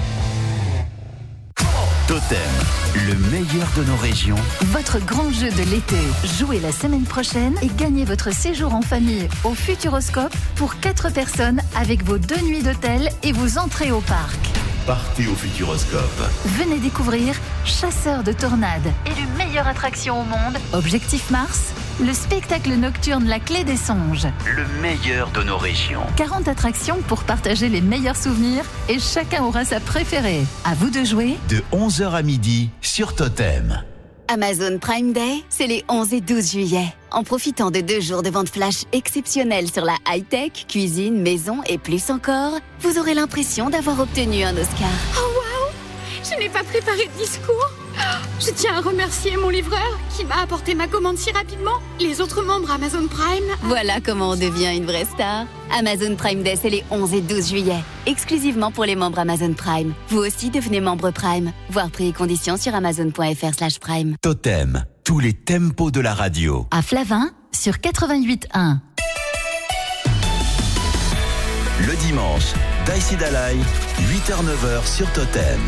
Totem, 2.06 2.38
le 3.06 3.14
meilleur 3.30 3.66
de 3.78 3.84
nos 3.84 3.96
régions. 3.96 4.36
Votre 4.66 4.98
grand 4.98 5.30
jeu 5.30 5.50
de 5.50 5.62
l'été. 5.70 5.96
Jouez 6.38 6.60
la 6.60 6.70
semaine 6.70 7.04
prochaine 7.04 7.54
et 7.62 7.68
gagnez 7.78 8.04
votre 8.04 8.30
séjour 8.30 8.74
en 8.74 8.82
famille 8.82 9.26
au 9.42 9.54
Futuroscope 9.54 10.34
pour 10.56 10.78
4 10.80 11.10
personnes 11.10 11.62
avec 11.74 12.04
vos 12.04 12.18
deux 12.18 12.40
nuits 12.42 12.62
d'hôtel 12.62 13.08
et 13.22 13.32
vos 13.32 13.56
entrées 13.58 13.90
au 13.90 14.02
parc. 14.02 14.38
Partez 14.86 15.26
au 15.28 15.34
Futuroscope. 15.34 16.30
Venez 16.44 16.78
découvrir 16.78 17.36
Chasseur 17.64 18.22
de 18.22 18.32
tornades, 18.32 18.92
élu 19.06 19.26
meilleure 19.38 19.66
attraction 19.66 20.20
au 20.20 20.24
monde, 20.24 20.58
Objectif 20.74 21.30
Mars, 21.30 21.72
le 22.00 22.12
spectacle 22.12 22.72
nocturne 22.74 23.26
La 23.26 23.38
Clé 23.38 23.64
des 23.64 23.76
Songes. 23.76 24.26
Le 24.46 24.64
meilleur 24.80 25.30
de 25.30 25.42
nos 25.42 25.56
régions. 25.56 26.02
40 26.16 26.48
attractions 26.48 26.98
pour 27.06 27.22
partager 27.24 27.68
les 27.68 27.80
meilleurs 27.80 28.16
souvenirs 28.16 28.64
et 28.88 28.98
chacun 28.98 29.44
aura 29.44 29.64
sa 29.64 29.80
préférée. 29.80 30.42
À 30.64 30.74
vous 30.74 30.90
de 30.90 31.04
jouer. 31.04 31.36
De 31.48 31.62
11h 31.72 32.10
à 32.10 32.22
midi 32.22 32.70
sur 32.80 33.14
Totem. 33.14 33.82
Amazon 34.26 34.78
Prime 34.80 35.12
Day, 35.12 35.42
c'est 35.50 35.66
les 35.66 35.84
11 35.88 36.14
et 36.14 36.20
12 36.20 36.52
juillet. 36.52 36.94
En 37.10 37.22
profitant 37.22 37.70
de 37.70 37.80
deux 37.80 38.00
jours 38.00 38.22
de 38.22 38.30
vente 38.30 38.48
flash 38.48 38.84
exceptionnels 38.92 39.70
sur 39.70 39.84
la 39.84 39.96
high-tech, 40.08 40.66
cuisine, 40.66 41.20
maison 41.20 41.58
et 41.68 41.78
plus 41.78 42.10
encore, 42.10 42.58
vous 42.80 42.98
aurez 42.98 43.14
l'impression 43.14 43.70
d'avoir 43.70 44.00
obtenu 44.00 44.42
un 44.42 44.56
Oscar. 44.56 44.88
Oh 45.16 45.20
waouh 45.20 45.72
Je 46.24 46.38
n'ai 46.38 46.48
pas 46.48 46.64
préparé 46.64 47.06
de 47.06 47.22
discours. 47.22 47.70
Je 48.40 48.50
tiens 48.50 48.74
à 48.74 48.80
remercier 48.80 49.36
mon 49.36 49.48
livreur 49.48 49.98
qui 50.16 50.24
m'a 50.24 50.42
apporté 50.42 50.74
ma 50.74 50.86
commande 50.86 51.16
si 51.16 51.30
rapidement. 51.30 51.78
Les 52.00 52.20
autres 52.20 52.42
membres 52.42 52.70
Amazon 52.70 53.06
Prime. 53.08 53.44
Voilà 53.62 54.00
comment 54.04 54.30
on 54.30 54.36
devient 54.36 54.76
une 54.76 54.84
vraie 54.84 55.04
star. 55.06 55.46
Amazon 55.76 56.14
Prime 56.16 56.42
Day, 56.42 56.56
c'est 56.60 56.70
les 56.70 56.84
11 56.90 57.14
et 57.14 57.20
12 57.20 57.48
juillet. 57.48 57.82
Exclusivement 58.06 58.70
pour 58.70 58.84
les 58.84 58.96
membres 58.96 59.18
Amazon 59.18 59.54
Prime. 59.54 59.94
Vous 60.08 60.18
aussi 60.18 60.50
devenez 60.50 60.80
membre 60.80 61.10
Prime. 61.10 61.52
Voir 61.70 61.90
prix 61.90 62.08
et 62.08 62.12
conditions 62.12 62.56
sur 62.56 62.74
amazon.fr 62.74 63.54
slash 63.56 63.78
prime. 63.78 64.16
Totem, 64.20 64.84
tous 65.04 65.20
les 65.20 65.32
tempos 65.32 65.90
de 65.90 66.00
la 66.00 66.12
radio. 66.14 66.66
À 66.70 66.82
Flavin, 66.82 67.30
sur 67.52 67.74
88.1. 67.74 68.78
Le 71.86 71.96
dimanche, 71.96 72.52
Daïsi 72.86 73.16
Dalai, 73.16 73.56
8h-9h 74.00 74.86
sur 74.86 75.10
Totem. 75.12 75.60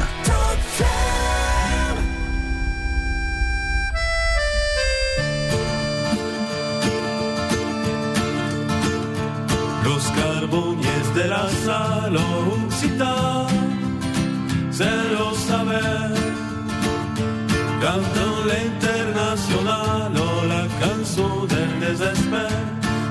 Carbones 10.47 11.15
de 11.15 11.29
la 11.29 11.49
salocita 11.65 13.47
se 14.71 14.91
lo 15.13 15.35
saber. 15.35 16.15
Cantan 17.81 18.49
la 18.49 18.59
internacional 18.71 20.13
o 20.17 20.45
la 20.47 20.67
canción 20.81 21.49
del 21.49 21.81
desespero. 21.81 22.65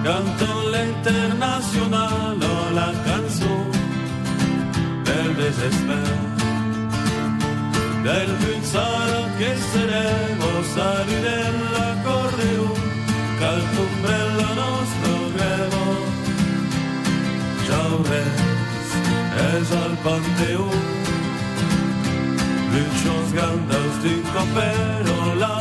Cantan 0.04 0.72
la 0.72 0.86
internacional 0.86 2.38
o 2.44 2.72
la 2.80 2.92
canción 3.10 3.72
del 5.08 5.36
desespero. 5.44 6.16
Del 8.04 8.32
pensar 8.46 9.10
que 9.40 9.50
seremos 9.74 10.62
salir 10.76 11.26
en 11.44 11.56
l'accordéon, 11.74 12.74
calcumbella 13.40 14.50
nostro 14.62 15.14
grevo. 15.36 15.85
Torres 17.96 18.40
és 19.56 19.70
el 19.72 19.94
Panteó. 20.04 20.68
Luchons 22.74 23.30
grandes 23.32 23.94
d'un 24.04 24.22
copero 24.36 25.18
la 25.40 25.54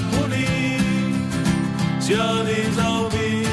si 2.00 2.14
ha 2.14 2.32
Saudi 2.76 3.46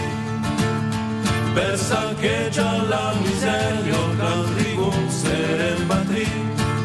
per 1.54 1.78
saccheggiare 1.78 2.88
la 2.88 3.14
miseria 3.22 4.02
gran 4.18 4.46
rigonzere 4.58 5.66
il 5.78 5.84
patri 5.86 6.28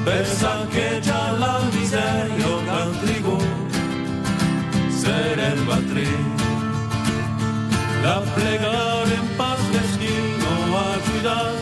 per 0.04 0.26
saccheggiare 0.26 1.38
la 1.38 1.56
miseria 1.72 2.52
gran 2.66 2.90
rigonzere 3.10 3.52
il 5.54 5.62
patri 5.70 6.10
la 8.02 8.18
plegare 8.34 9.14
in 9.14 9.26
pace 9.36 9.68
destino 9.70 10.50
ajudar 10.78 11.55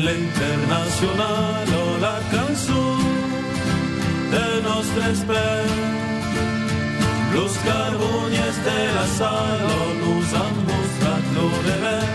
Cante 0.00 0.12
l'internacional 0.12 1.68
o 1.68 1.98
la 2.00 2.18
canción 2.30 3.00
de 4.32 4.62
nostre 4.62 5.12
esper. 5.12 5.66
Los 7.34 7.52
carbones 7.58 8.54
de 8.68 8.80
la 8.96 9.06
sal 9.18 9.60
nos 10.00 10.26
han 10.40 10.54
mostrado 10.70 11.30
lo 11.36 11.48
de 11.68 11.76
ver. 11.84 12.08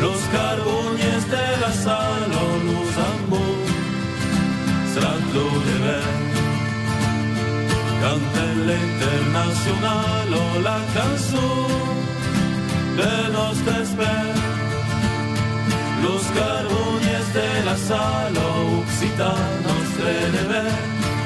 Los 0.00 0.20
carbones 0.38 1.20
de 1.34 1.46
la 1.62 1.72
sal 1.72 2.20
nos 2.68 2.90
han 3.04 3.20
mostrado 3.34 3.58
lo 5.34 5.46
de 5.66 5.76
ver. 5.86 6.10
Cante 8.02 8.44
l'internacional 8.68 10.28
o 10.34 10.60
la 10.60 10.78
canción 10.94 11.66
de 12.98 13.12
nostre 13.32 13.82
esper. 13.82 14.43
Los 16.04 16.24
carbones 16.40 17.24
de 17.38 17.50
la 17.64 17.76
sal 17.76 18.34
occitana 18.36 19.72
deber. 20.36 20.72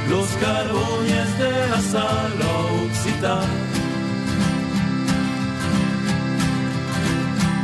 Los 0.09 0.29
carbones 0.45 1.29
de 1.43 1.53
la 1.73 1.81
sal 1.93 2.39
occitana 2.87 3.69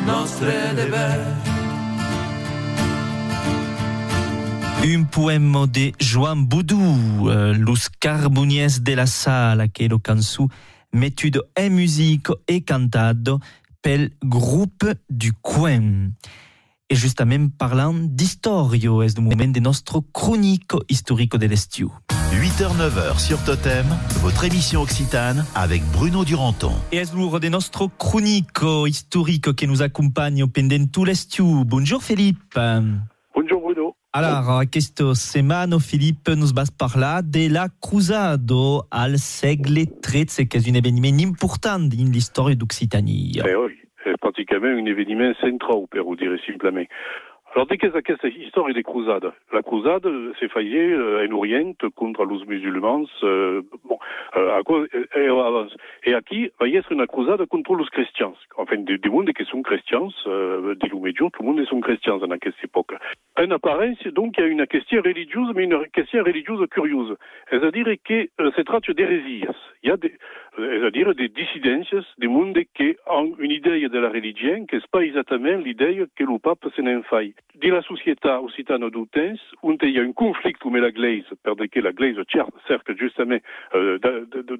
nostre 0.06 0.52
deber. 0.76 1.20
Un 4.84 5.04
poème 5.04 5.66
de 5.72 5.92
Joan 5.98 6.36
Boudou, 6.36 7.30
euh, 7.30 7.54
Los 7.54 7.88
de 8.82 8.94
la 8.94 9.06
Sala, 9.06 9.68
che 9.68 9.86
è 9.86 9.88
lo 9.88 9.98
canzone 9.98 10.48
mettuto 10.90 11.48
in 11.58 11.72
musica 11.72 12.34
e 12.44 12.62
cantato 12.62 13.40
pel 13.80 14.14
groupe 14.18 15.02
du 15.06 15.30
coin. 15.40 16.12
Et 16.90 16.96
justement 16.96 17.48
parlant 17.48 17.94
d'historio, 17.94 19.02
est 19.02 19.16
le 19.16 19.24
moment 19.24 19.48
de 19.48 19.58
notre 19.58 20.00
chronique 20.12 20.72
historique 20.90 21.34
de 21.34 21.46
l'estiu. 21.46 21.88
8h-9h 22.32 23.18
sur 23.18 23.42
Totem, 23.42 23.86
votre 24.20 24.44
émission 24.44 24.82
occitane 24.82 25.46
avec 25.54 25.82
Bruno 25.94 26.26
Duranton. 26.26 26.74
Et 26.92 26.98
es 26.98 27.04
l'our 27.14 27.40
de 27.40 27.48
nostro 27.48 27.88
cronico 27.88 28.86
historique 28.86 29.54
qui 29.54 29.66
nous 29.66 29.80
accompagne 29.80 30.46
pendant 30.46 30.84
tout 30.86 31.06
l'estiu. 31.06 31.64
Bonjour 31.64 32.02
Philippe. 32.02 32.58
Bonjour 33.34 33.62
Bruno. 33.62 33.96
Alors, 34.12 34.62
questo 34.70 35.14
semano, 35.14 35.80
Philippe, 35.80 36.28
nous 36.36 36.52
vas 36.54 36.70
parler 36.70 37.20
de 37.24 37.48
la 37.48 37.68
Cruzado 37.80 38.84
al 38.90 39.18
segle 39.18 39.86
XIII, 40.02 40.46
qui 40.46 40.56
est 40.58 40.68
un 40.68 40.74
événement 40.74 41.26
important 41.26 41.78
dans 41.80 42.12
l'histoire 42.12 42.54
d'Occitanie. 42.54 43.40
Eh 43.44 43.56
oui, 43.56 43.72
pratiquement 44.58 44.82
un 44.82 44.86
événement 44.86 45.34
central, 45.40 45.86
pour 45.90 46.16
dire 46.16 46.36
simplement. 46.46 46.84
Alors, 47.54 47.68
dès 47.68 47.76
qu'est 47.76 47.92
cette 47.92 48.36
histoire 48.36 48.72
des 48.72 48.82
croisades 48.82 49.30
La 49.52 49.62
croisade 49.62 50.08
s'est 50.40 50.48
faillée 50.48 50.90
euh, 50.90 51.24
en 51.24 51.32
Orient 51.36 51.72
contre 51.94 52.24
les 52.24 52.44
musulmans. 52.46 53.04
Euh, 53.22 53.62
bon, 53.84 53.96
euh, 54.36 54.58
à 54.58 54.62
cause, 54.64 54.88
et, 54.92 56.10
et 56.10 56.14
aquí 56.14 56.50
va 56.58 56.66
y 56.66 56.74
être 56.74 56.90
une 56.90 57.06
croisade 57.06 57.46
contre 57.46 57.76
les 57.76 57.84
chrétiens. 57.84 58.32
Enfin, 58.56 58.78
du, 58.78 58.98
du 58.98 59.08
monde 59.08 59.32
qui 59.32 59.44
sont 59.44 59.62
chrétiens, 59.62 60.08
euh, 60.26 60.74
des 60.74 60.90
médions, 60.98 61.30
tout 61.30 61.44
le 61.44 61.48
monde 61.48 61.64
sont 61.66 61.80
chrétiens 61.80 62.16
dans 62.16 62.28
cette 62.28 62.64
époque. 62.64 62.92
En 63.38 63.48
apparence, 63.52 64.02
donc, 64.12 64.34
il 64.36 64.40
y 64.40 64.44
a 64.44 64.48
une 64.48 64.66
question 64.66 65.00
religieuse, 65.00 65.52
mais 65.54 65.62
une 65.62 65.86
question 65.92 66.24
religieuse 66.24 66.66
curieuse. 66.72 67.16
C'est-à-dire 67.50 67.86
que 68.04 68.28
euh, 68.40 68.50
c'est 68.56 68.64
traite 68.64 68.90
d'hérésies. 68.90 69.44
Il 69.84 69.90
y 69.90 69.92
a 69.92 69.96
des, 69.96 70.14
c'est-à-dire 70.56 71.14
des 71.14 71.28
dissidences, 71.28 71.94
des 72.18 72.28
mondes 72.28 72.58
qui 72.74 72.96
ont 73.08 73.34
une 73.38 73.50
idée 73.50 73.88
de 73.88 73.98
la 73.98 74.08
religion 74.08 74.66
qui 74.66 74.76
n'est 74.76 74.82
pas 74.90 75.00
exactement 75.00 75.56
l'idée 75.56 76.04
que 76.16 76.24
le 76.24 76.38
pape 76.38 76.64
s'en 76.76 77.02
fait. 77.02 77.34
Dans 77.62 77.74
la 77.74 77.82
société 77.82 78.28
occitane 78.28 78.88
d'Outens, 78.90 79.38
où 79.62 79.72
il 79.72 79.90
y 79.90 79.98
a 79.98 80.02
un 80.02 80.12
conflit 80.12 80.54
avec 80.64 80.82
la 80.82 80.90
Glaise, 80.90 81.24
parce 81.42 81.68
que 81.68 81.80
la 81.80 81.92
Glaise 81.92 82.16
cerque 82.68 82.96
justement 82.98 83.38
euh, 83.74 83.98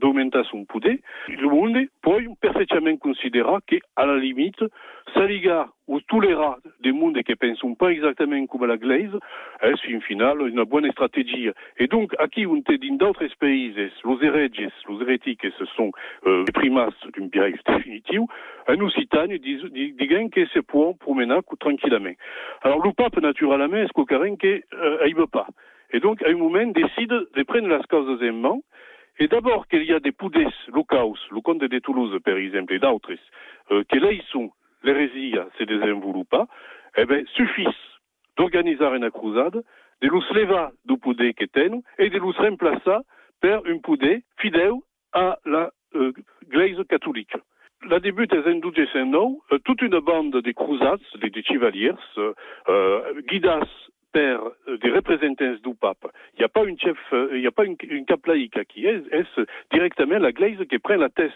d'augmenter 0.00 0.42
son 0.50 0.64
pouvoir, 0.64 0.94
le 1.28 1.48
monde 1.48 1.78
peut 2.02 2.24
parfaitement 2.40 2.96
considérer 2.96 3.58
qu'à 3.66 4.06
la 4.06 4.16
limite, 4.16 4.62
ça 5.86 5.92
liga 5.92 5.94
ou 5.94 6.00
tolera 6.00 6.58
des 6.80 6.92
mondes 6.92 7.22
qui 7.22 7.34
pensent 7.34 7.78
pas 7.78 7.90
exactement 7.90 8.46
comme 8.46 8.66
la 8.66 8.76
Glaise, 8.76 9.14
est 9.62 9.76
fin 9.76 10.00
final 10.00 10.40
une 10.48 10.64
bonne 10.64 10.90
stratégie? 10.92 11.50
Et 11.78 11.86
donc, 11.86 12.14
aquí, 12.18 12.46
on 12.46 12.60
te 12.62 12.72
dans 12.72 12.96
d'autres 12.96 13.26
pays, 13.38 13.72
les 13.74 14.26
héréges, 14.26 14.50
les 14.88 15.02
hérétiques, 15.02 15.46
ce 15.58 15.64
sont 15.76 15.92
euh, 16.26 16.44
les 16.46 16.52
primas 16.52 16.90
d'un 17.16 17.26
biais 17.26 17.54
définitif, 17.66 18.20
en 18.68 18.80
Occitanie, 18.80 19.38
disent 19.38 19.62
que 20.30 20.46
c'est 20.52 20.66
pour 20.66 20.96
promener 20.98 21.38
tranquillement. 21.60 22.14
Alors, 22.62 22.84
le 22.84 22.92
pape, 22.92 23.20
naturellement, 23.20 23.76
est-ce 23.76 23.92
qu'au 23.92 24.04
carré, 24.04 24.34
euh, 24.74 25.08
ne 25.08 25.14
veut 25.14 25.26
pas? 25.26 25.46
Et 25.92 26.00
donc, 26.00 26.22
à 26.22 26.28
un 26.28 26.36
moment, 26.36 26.66
décide 26.66 27.10
de 27.10 27.42
prendre 27.44 27.68
las 27.68 27.82
causes 27.88 28.20
en 28.22 28.32
main, 28.32 28.58
et 29.18 29.28
d'abord 29.28 29.68
qu'il 29.68 29.84
y 29.84 29.92
a 29.92 30.00
des 30.00 30.12
poudes 30.12 30.36
locaux, 30.72 31.14
le 31.30 31.40
comte 31.40 31.60
de 31.60 31.78
Toulouse, 31.78 32.18
par 32.24 32.36
exemple, 32.36 32.74
et 32.74 32.78
d'autres, 32.80 33.12
euh, 33.70 33.84
que 33.88 33.98
là, 33.98 34.10
ils 34.10 34.24
sont, 34.32 34.50
l'hérésie 34.84 35.34
se 35.58 35.64
désenveloppe, 35.64 36.36
eh 36.96 37.04
bien, 37.06 37.22
suffit 37.34 37.66
d'organiser 38.36 38.84
une 38.84 39.10
crusade, 39.10 39.62
de 40.02 40.08
los 40.08 40.24
levar 40.32 40.70
du 40.84 40.98
poder 40.98 41.34
que 41.34 41.46
tenen 41.46 41.82
et 41.98 42.10
de 42.10 42.18
los 42.18 42.36
remplacer 42.36 42.98
par 43.40 43.62
un 43.66 43.78
poder 43.78 44.22
fidèle 44.38 44.78
à 45.12 45.38
la 45.44 45.70
euh, 45.94 46.12
Glaise 46.48 46.82
catholique. 46.88 47.34
La 47.88 48.00
début 48.00 48.26
des 48.26 48.38
en 48.38 48.54
1209, 48.54 49.32
euh, 49.52 49.58
toute 49.64 49.82
une 49.82 49.98
bande 50.00 50.32
de 50.32 50.52
crusades, 50.52 51.00
de, 51.16 51.28
de 51.28 51.42
chevaliers, 51.42 51.92
euh, 52.18 53.20
guidas 53.28 53.68
par 54.14 54.52
des 54.80 54.90
représentants 54.90 55.56
du 55.62 55.74
pape. 55.74 56.06
Il 56.34 56.38
n'y 56.38 56.44
a 56.44 56.48
pas 56.48 56.64
une 56.64 56.78
chef, 56.78 56.96
il 57.32 57.40
n'y 57.40 57.46
a 57.46 57.50
pas 57.50 57.64
une, 57.64 57.76
une 57.82 58.06
laïque 58.26 58.64
qui 58.68 58.86
est, 58.86 59.02
est 59.12 59.40
directement 59.72 60.18
la 60.18 60.32
Glaise 60.32 60.64
qui 60.70 60.78
prend 60.78 60.96
la 60.96 61.08
tête 61.08 61.32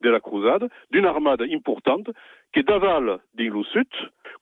de 0.00 0.10
la 0.10 0.20
crusade 0.20 0.68
d'une 0.92 1.06
armade 1.06 1.42
importante 1.42 2.08
qui 2.52 2.62
d'aval 2.62 3.18
du 3.34 3.50
sud 3.72 3.88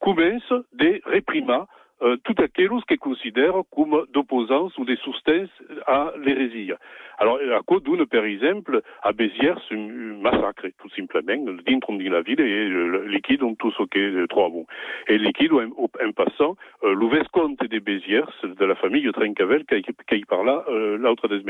commence 0.00 0.52
des 0.74 1.00
réprimer 1.06 1.62
euh, 2.02 2.16
tout 2.24 2.34
aquellos 2.38 2.80
qui 2.88 2.96
considèrent 2.96 3.62
comme 3.74 4.06
d'opposants 4.12 4.68
ou 4.78 4.84
des 4.84 4.96
substances 4.96 5.50
à 5.86 6.12
l'hérésie. 6.22 6.72
Alors, 7.18 7.38
à 7.56 7.62
cause 7.62 7.82
d'une, 7.82 8.06
par 8.06 8.24
exemple, 8.24 8.82
à 9.02 9.12
Béziers, 9.12 9.54
un 9.72 10.20
massacre, 10.20 10.66
tout 10.78 10.88
simplement, 10.90 11.52
dentro 11.66 11.96
de 11.96 12.08
la 12.08 12.22
ville, 12.22 12.40
et 12.40 12.68
le 12.68 13.06
liquide 13.06 13.42
ont 13.42 13.56
tout 13.56 13.72
ce 13.72 13.82
est 13.98 14.26
trop 14.28 14.48
bon. 14.50 14.66
Et 15.08 15.18
liquide, 15.18 15.52
en, 15.52 15.64
en 15.66 16.12
passant, 16.12 16.56
euh, 16.84 16.94
le 16.94 17.06
Vescomte 17.08 17.60
de 17.60 17.78
Béziers, 17.80 18.22
de 18.44 18.64
la 18.64 18.76
famille 18.76 19.10
Trencavel, 19.12 19.64
qui, 19.64 19.82
qui 19.82 20.24
parla 20.24 20.64
euh, 20.68 20.96
l'autre 20.96 21.26
des 21.28 21.42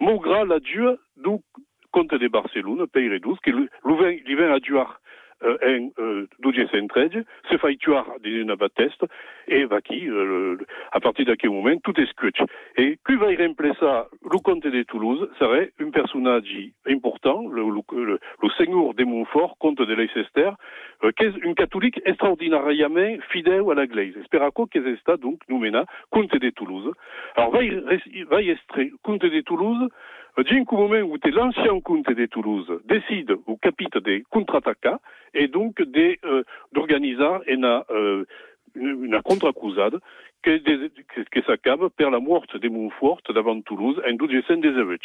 Malgré 0.00 0.44
l'adieu 0.44 0.98
du 1.16 1.36
comte 1.92 2.14
de 2.14 2.28
Barcelone, 2.28 2.86
Peyre 2.88 3.20
douce, 3.20 3.38
qui 3.44 3.52
lui 3.52 3.68
vient 4.36 4.52
adieu 4.52 4.78
euh, 4.78 4.84
en 5.44 5.90
euh, 5.98 6.26
1213 6.44 7.10
se 7.50 7.56
fait 7.56 7.76
tuer 7.76 7.94
d'une 8.22 8.54
baptiste 8.54 9.04
et 9.48 9.64
va 9.64 9.80
qui, 9.80 10.08
euh, 10.08 10.56
à 10.92 11.00
partir 11.00 11.26
de 11.26 11.34
quel 11.34 11.50
moment, 11.50 11.76
tout 11.82 11.98
est 12.00 12.06
scutch. 12.06 12.40
Et 12.76 12.98
qui 13.06 13.16
va 13.16 13.32
y 13.32 13.36
remplacer 13.36 13.80
le 13.82 14.38
comte 14.38 14.66
de 14.66 14.82
Toulouse 14.84 15.28
serait 15.38 15.72
un 15.80 15.90
personnage 15.90 16.44
important, 16.88 17.48
le, 17.48 17.62
le, 17.62 18.18
le 18.42 18.50
seigneur 18.56 18.94
de 18.94 19.04
Montfort, 19.04 19.56
comte 19.58 19.78
de 19.78 19.94
Leicester, 19.94 20.50
euh, 21.04 21.10
un 21.44 21.54
catholique 21.54 22.00
extraordinairement 22.04 23.16
fidèle 23.30 23.64
à 23.70 23.74
l'Église. 23.74 24.14
Speraco 24.24 24.66
que 24.66 24.78
c'est 24.82 25.20
donc, 25.20 25.40
nous 25.48 25.58
mena, 25.58 25.84
comte 26.10 26.34
de 26.36 26.50
Toulouse. 26.50 26.92
Alors, 27.36 27.50
va 27.50 27.62
y, 27.62 28.22
va 28.24 28.40
y 28.40 28.56
comte 29.02 29.24
de 29.24 29.40
Toulouse, 29.40 29.88
D'un 30.38 30.64
moment 30.70 31.00
où 31.02 31.18
l'ancien 31.24 31.80
comte 31.80 32.10
de 32.10 32.26
Toulouse 32.26 32.80
décide 32.86 33.36
ou 33.46 33.56
capite 33.56 33.98
de 33.98 34.22
contre-attaquer 34.30 34.96
et 35.34 35.46
donc 35.46 35.80
d'organiser 36.72 37.38
une, 37.48 37.82
euh, 37.90 38.24
une, 38.74 39.04
une 39.04 39.22
contre-crusade 39.22 39.98
que, 40.42 40.56
que 41.30 41.42
s'accable 41.42 41.90
par 41.90 42.10
la 42.10 42.18
mort 42.18 42.46
de 42.52 42.68
Montfort 42.68 43.20
d'avant 43.28 43.60
Toulouse 43.60 44.00
en 44.06 44.10
1218. 44.10 45.00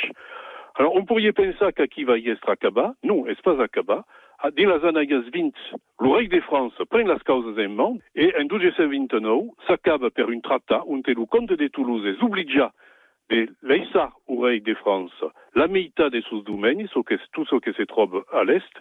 Alors 0.75 0.95
on 0.95 1.05
pourrait 1.05 1.33
penser 1.33 1.73
qu'à 1.75 1.85
va 2.05 2.17
y 2.17 2.29
être 2.29 2.49
acaba, 2.49 2.93
non, 3.03 3.25
c'est 3.27 3.41
pas 3.41 3.61
acaba. 3.61 4.05
Dans 4.43 4.51
les 4.55 4.85
années 4.85 5.05
20, 5.07 5.51
le 5.99 6.07
roi 6.07 6.23
de 6.23 6.39
France 6.41 6.73
prend 6.89 6.99
les 6.99 7.19
causes 7.25 7.57
en 7.57 7.69
main 7.69 7.95
et 8.15 8.33
en 8.37 8.43
1229 8.43 9.43
s'accable 9.67 10.11
par 10.11 10.29
un 10.29 10.39
traité 10.39 10.77
où 10.85 10.95
le 10.95 11.25
comte 11.25 11.51
de 11.51 11.67
Toulouse 11.67 12.05
est 12.05 12.23
obligé 12.23 12.63
de 13.29 13.47
laisser 13.63 14.07
au 14.27 14.37
rei 14.37 14.59
de 14.59 14.73
France 14.75 15.11
la 15.55 15.67
mitad 15.67 16.11
de 16.11 16.21
sus 16.21 16.41
domaines, 16.43 16.87
tout 17.33 17.45
ce 17.45 17.55
qui 17.57 17.73
se 17.73 17.83
trouve 17.83 18.23
à 18.31 18.43
l'est, 18.43 18.73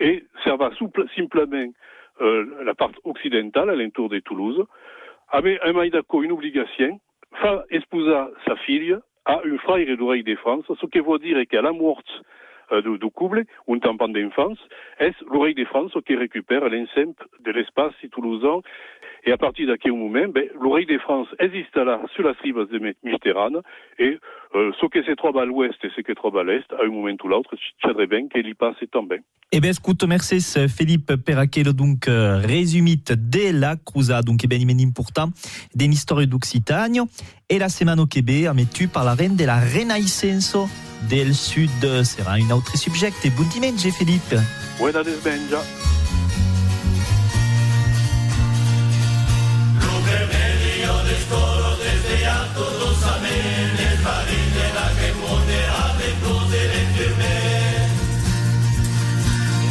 et 0.00 0.24
ça 0.44 0.56
va 0.56 0.70
simplement 1.16 1.72
euh, 2.20 2.64
la 2.64 2.74
partie 2.74 3.00
occidentale, 3.04 3.70
à 3.70 3.74
l'entour 3.74 4.08
de 4.08 4.18
Toulouse, 4.20 4.64
avec 5.30 5.58
un 5.62 5.72
maïdaco 5.72 6.22
une 6.22 6.32
obligation, 6.32 7.00
faire 7.40 7.62
épouser 7.70 8.24
sa 8.46 8.56
fille 8.56 8.96
à 9.24 9.40
un 9.44 9.58
frère 9.58 9.86
du 9.86 10.02
rei 10.02 10.22
de 10.22 10.34
France, 10.36 10.64
ce 10.68 10.86
qui 10.86 11.00
veut 11.00 11.18
dire 11.18 11.40
qu'à 11.48 11.62
la 11.62 11.72
mort 11.72 12.02
euh, 12.72 12.82
du, 12.82 12.98
du 12.98 13.10
couple, 13.10 13.44
un 13.68 13.78
tampon 13.78 14.08
d'enfance, 14.08 14.58
est 14.98 15.14
le 15.30 15.38
rei 15.38 15.54
de 15.54 15.64
France 15.64 15.92
qui 16.06 16.16
récupère 16.16 16.68
l'ensemble 16.68 17.14
de 17.40 17.52
l'espace 17.52 17.94
toulousain. 18.10 18.60
Et 19.24 19.32
à 19.32 19.36
partir 19.36 19.68
moment, 19.94 20.28
ben, 20.34 20.44
le 20.60 20.68
rei 20.68 20.84
de 20.84 20.98
France 20.98 21.28
existe 21.38 21.76
là, 21.76 22.00
sur 22.14 22.24
la 22.24 22.32
rive 22.42 22.66
de 22.70 22.78
Méditerranée, 23.04 23.58
et 23.98 24.18
euh, 24.54 24.72
ce 24.80 24.86
qui 24.86 25.06
se 25.06 25.14
trouve 25.14 25.38
à 25.38 25.44
l'ouest 25.44 25.78
et 25.84 25.90
ce 25.94 26.00
qui 26.00 26.10
se 26.10 26.16
trouve 26.16 26.38
à 26.38 26.44
l'est, 26.44 26.66
à 26.72 26.84
un 26.84 26.88
moment 26.88 27.16
ou 27.22 27.28
l'autre, 27.28 27.54
c'est 27.82 28.06
bien 28.06 28.28
qu'il 28.28 28.46
y 28.46 28.54
passe 28.54 28.76
também. 28.90 29.22
Eh 29.54 29.60
bien, 29.60 29.70
écoute, 29.70 30.02
merci 30.04 30.40
Philippe 30.66 31.14
Perraquel, 31.16 31.74
donc, 31.74 32.08
euh, 32.08 32.38
résumite 32.38 33.12
de 33.12 33.52
la 33.52 33.76
cruzade, 33.76 34.24
donc, 34.24 34.42
eh 34.42 34.46
bien, 34.48 34.58
important, 34.80 35.28
d'une 35.74 35.92
histoire 35.92 36.26
d'Occitanie. 36.26 37.00
Et 37.50 37.58
la 37.58 37.68
semaine 37.68 38.00
au 38.00 38.06
Québec, 38.06 38.46
tu 38.74 38.88
par 38.88 39.04
la 39.04 39.14
reine 39.14 39.36
de 39.36 39.44
la 39.44 39.60
Renaissance 39.60 40.56
del 41.10 41.34
Sud? 41.34 41.68
Sera 42.02 42.38
une 42.38 42.50
autre 42.50 42.76
sujet. 42.78 43.10
Et 43.24 43.30
bon 43.30 43.46
dimanche, 43.52 43.86
Philippe. 43.92 44.34
intermedio 50.12 50.92
dels 51.04 51.24
coros 51.24 51.78
desde 51.78 52.26
a 52.26 52.46
todos 52.54 53.02
amén, 53.16 53.72
el 53.78 53.96
jardín 54.04 54.48
de 54.58 54.66
la 54.76 54.88
que 54.98 55.08
ha 55.76 55.88
de 56.00 56.10
poder 56.24 56.70
enferme. 56.84 57.36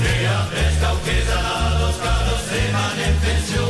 Que 0.02 0.28
a 0.28 0.40
fresca 0.52 0.94
o 0.94 1.04
que 1.04 1.26
salados 1.26 1.96
caros 1.98 2.42
se 2.50 2.72
van 2.74 3.00
en. 3.00 3.61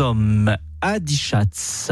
hommes 0.00 0.58
Adichatz. 0.80 1.90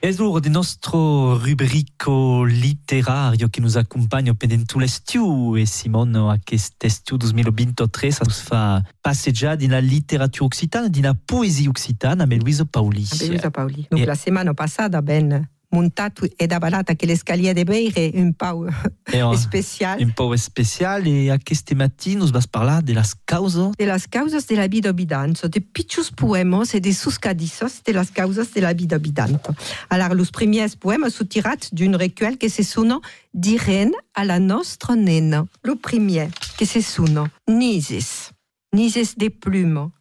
Esur 0.00 0.40
di 0.40 0.48
nostro 0.48 1.36
rubrico 1.38 2.44
literario 2.44 3.48
che 3.48 3.60
nos 3.60 3.76
accompagna 3.76 4.32
pendente 4.34 4.78
l'estiu 4.78 5.54
et 5.56 5.66
Simon 5.66 6.14
a 6.14 6.38
questo 6.42 6.86
estiu 6.86 7.16
2023 7.18 8.10
sa 8.10 8.24
nos 8.24 8.40
fa 8.40 8.82
passeggiare 9.00 9.56
dina 9.56 9.78
letteratura 9.78 10.46
occitana, 10.46 10.88
dina 10.88 11.14
poesia 11.14 11.68
occitana, 11.68 12.24
me 12.24 12.36
Luisa 12.36 12.64
Pauli. 12.64 13.06
Luisa 13.28 13.50
Pauli. 13.50 13.86
Donc, 13.90 14.06
la 14.06 14.14
settimana 14.14 14.54
passata 14.54 15.02
ben 15.02 15.53
montato 15.74 16.24
ed 16.36 16.52
avvalata 16.52 16.94
che 16.94 17.06
l'escalier 17.06 17.52
de 17.54 17.64
Beire 17.64 18.10
un 18.14 18.32
po' 18.32 18.66
E 19.10 19.20
un- 19.22 19.36
special. 19.36 20.00
Un 20.00 20.12
po' 20.14 20.34
special 20.36 21.06
e 21.06 21.30
aquest 21.30 21.74
matí 21.74 22.14
nos 22.14 22.30
vas 22.30 22.46
parlar 22.46 22.82
de 22.82 22.94
las 22.94 23.14
causas 23.26 23.72
de 23.76 23.86
las 23.86 24.06
causas 24.06 24.46
de 24.46 24.54
la 24.56 24.68
vida 24.68 24.90
abitanto, 24.90 25.48
de 25.48 25.60
pichus 25.60 26.10
poemos 26.10 26.74
e 26.74 26.80
de 26.80 26.92
sus 26.94 27.18
cadizos 27.18 27.82
de 27.84 27.92
las 27.92 28.10
causas 28.10 28.52
de 28.54 28.60
la 28.60 28.72
vida 28.72 28.96
abitanto. 28.96 29.54
Alors, 29.88 30.14
los 30.14 30.30
premiers 30.30 30.76
poemes 30.76 31.10
sont 31.10 31.28
tirats 31.28 31.68
d'un 31.72 31.96
recueil 31.98 32.38
que 32.38 32.48
se 32.48 32.62
suno 32.62 33.00
Diren 33.36 33.90
a 34.14 34.24
la 34.24 34.38
nostra 34.38 34.94
nena. 34.94 35.44
Le 35.64 35.74
premier, 35.74 36.28
que 36.56 36.66
se 36.66 36.80
suno 36.82 37.28
Nises, 37.48 38.30
Nises 38.72 39.16
de 39.16 39.28
plumo, 39.30 39.92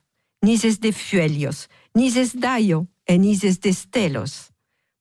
Nises 0.44 0.80
de 0.80 0.92
fuelios, 0.92 1.68
Nises 1.96 2.36
d'aio 2.36 2.88
e 3.08 3.18
Nises 3.18 3.60
de 3.60 3.74
stelos. 3.74 4.53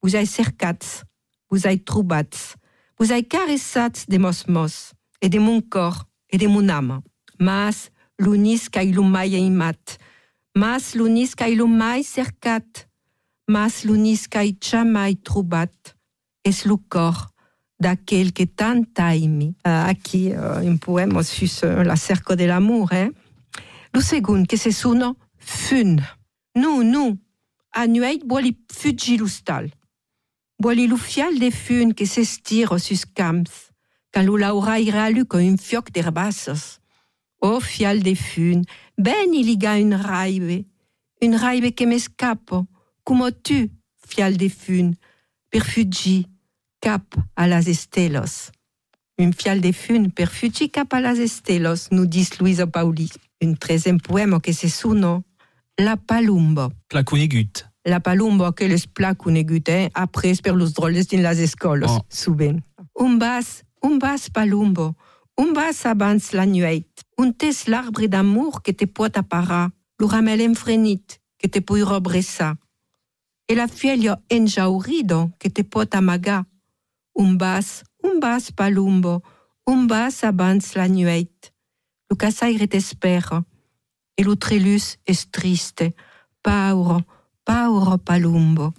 Vous 0.03 0.15
avez 0.15 0.27
cercats, 0.27 1.05
vous 1.51 1.67
avez 1.67 1.79
troubats, 1.79 2.57
vous 2.99 3.13
avez 3.13 3.25
caressats 3.25 4.07
de 4.09 4.19
mos 4.19 4.47
mos, 4.49 4.93
et 5.21 5.29
de 5.29 5.39
mon 5.39 5.61
corps, 5.61 6.05
et 6.31 6.39
de 6.39 6.47
mon 6.47 6.69
âme. 6.69 7.01
Mas 7.39 7.91
l'unis 8.19 8.69
kai 8.71 8.93
lumai 8.93 9.39
imat, 9.39 9.99
mas 10.55 10.95
l'unis 10.95 11.35
kai 11.35 11.55
lumai 11.55 12.03
cercat, 12.03 12.87
mas 13.49 13.85
l'unis 13.85 14.29
kai 14.29 14.57
jamais 14.61 15.15
trobat, 15.17 15.73
es 16.45 16.65
le 16.65 16.77
corps 16.77 17.33
d'aquel 17.81 18.33
que 18.33 18.45
tant 18.45 18.85
aimi. 18.99 19.55
Uh, 19.67 19.91
aqui 19.91 20.33
uh, 20.33 20.63
un 20.63 20.79
poema 20.79 21.23
sus 21.23 21.63
uh, 21.63 21.83
la 21.85 21.97
cerco 21.97 22.37
de 22.37 22.45
l'amour. 22.45 22.93
Eh? 22.93 23.11
Le 23.93 24.01
second, 24.01 24.47
que 24.47 24.57
se 24.57 24.71
suno 24.71 25.17
fun. 25.37 25.97
Nu, 26.55 26.83
nu, 26.85 27.19
annueit 27.71 28.25
boli 28.25 28.57
fuggi 28.73 29.19
lustal. 29.19 29.71
Boli 30.63 30.87
lu 30.87 30.97
fial 30.97 31.41
de 31.41 31.51
fun 31.51 31.91
que 31.91 32.07
s'estira 32.07 32.79
sus 32.79 33.05
camps, 33.05 33.73
quand 34.13 34.23
lu 34.23 34.39
laura 34.39 34.79
iralu 34.79 35.25
con 35.25 35.41
un 35.41 35.57
fioc 35.57 35.91
d'herbassos. 35.91 36.79
Oh 37.41 37.59
fial 37.59 38.01
de 38.01 38.15
fun, 38.15 38.63
ben 38.97 39.35
il 39.35 39.61
y 39.61 39.67
a 39.67 39.81
une 39.81 39.97
raive, 39.97 40.65
une 41.21 41.35
raive 41.35 41.73
que 41.75 41.85
m'escapo, 41.85 42.69
como 43.03 43.33
tu, 43.33 43.73
fial 44.07 44.37
de 44.37 44.49
fun, 44.49 44.93
per 45.51 45.65
fuggi 45.67 46.29
cap 46.79 47.17
a 47.35 47.49
las 47.49 47.67
estelos? 47.67 48.53
Un 49.19 49.33
fial 49.33 49.61
de 49.61 49.73
fun 49.73 50.13
per 50.15 50.29
fuggi 50.29 50.71
cap 50.71 50.95
a 50.95 51.01
las 51.01 51.19
estelos, 51.19 51.89
nous 51.91 52.07
dit 52.07 52.39
Luisa 52.39 52.69
Pauli. 52.69 53.11
Un 53.43 53.55
troisième 53.55 54.01
poème 54.01 54.41
que 54.41 54.53
se 54.53 54.69
suno 54.69 55.25
La 55.77 55.97
Palumbo. 55.97 56.71
La 57.85 58.01
Palumbo 58.01 58.53
que 58.53 58.69
les 58.69 58.87
pla 58.87 59.15
conegut, 59.15 59.69
eh, 59.69 59.91
après 59.95 60.41
per 60.41 60.55
los 60.55 60.73
droles 60.75 61.09
din 61.09 61.23
las 61.23 61.39
escoles, 61.39 61.91
Oh. 61.91 62.05
suben. 62.09 62.63
Un 62.95 63.19
bas, 63.19 63.65
un 63.83 63.99
bas 63.99 64.31
Palumbo, 64.31 64.97
un 65.37 65.53
bas 65.53 65.85
abans 65.87 66.33
la 66.33 66.47
nuit, 66.47 66.87
un 67.19 67.33
tes 67.33 67.67
l'arbre 67.67 68.07
d'amour 68.09 68.63
que 68.63 68.73
te 68.73 68.87
pot 68.87 69.17
apparar, 69.17 69.71
lo 69.99 70.07
ramel 70.07 70.41
enfrenit 70.41 71.21
que 71.39 71.49
te 71.49 71.61
puoi 71.61 71.83
robressa, 71.83 72.57
e 73.49 73.55
la 73.57 73.67
fielio 73.67 74.23
enjaurido 74.29 75.33
que 75.39 75.51
te 75.51 75.65
pot 75.65 75.93
amagar, 75.95 76.47
un 77.15 77.37
bas, 77.37 77.83
un 78.05 78.21
bas 78.21 78.53
Palumbo, 78.53 79.23
un 79.67 79.87
bas 79.89 80.23
abans 80.23 80.75
la 80.77 80.87
nuit, 80.89 81.53
lo 82.09 82.17
casaire 82.17 82.69
t'espera, 82.69 83.45
e 84.17 84.23
lo 84.23 84.37
trelus 84.37 84.99
es 85.05 85.27
triste, 85.31 85.95
pauro, 86.43 87.05
Pauro 87.45 87.99
Palumbo. 87.99 88.73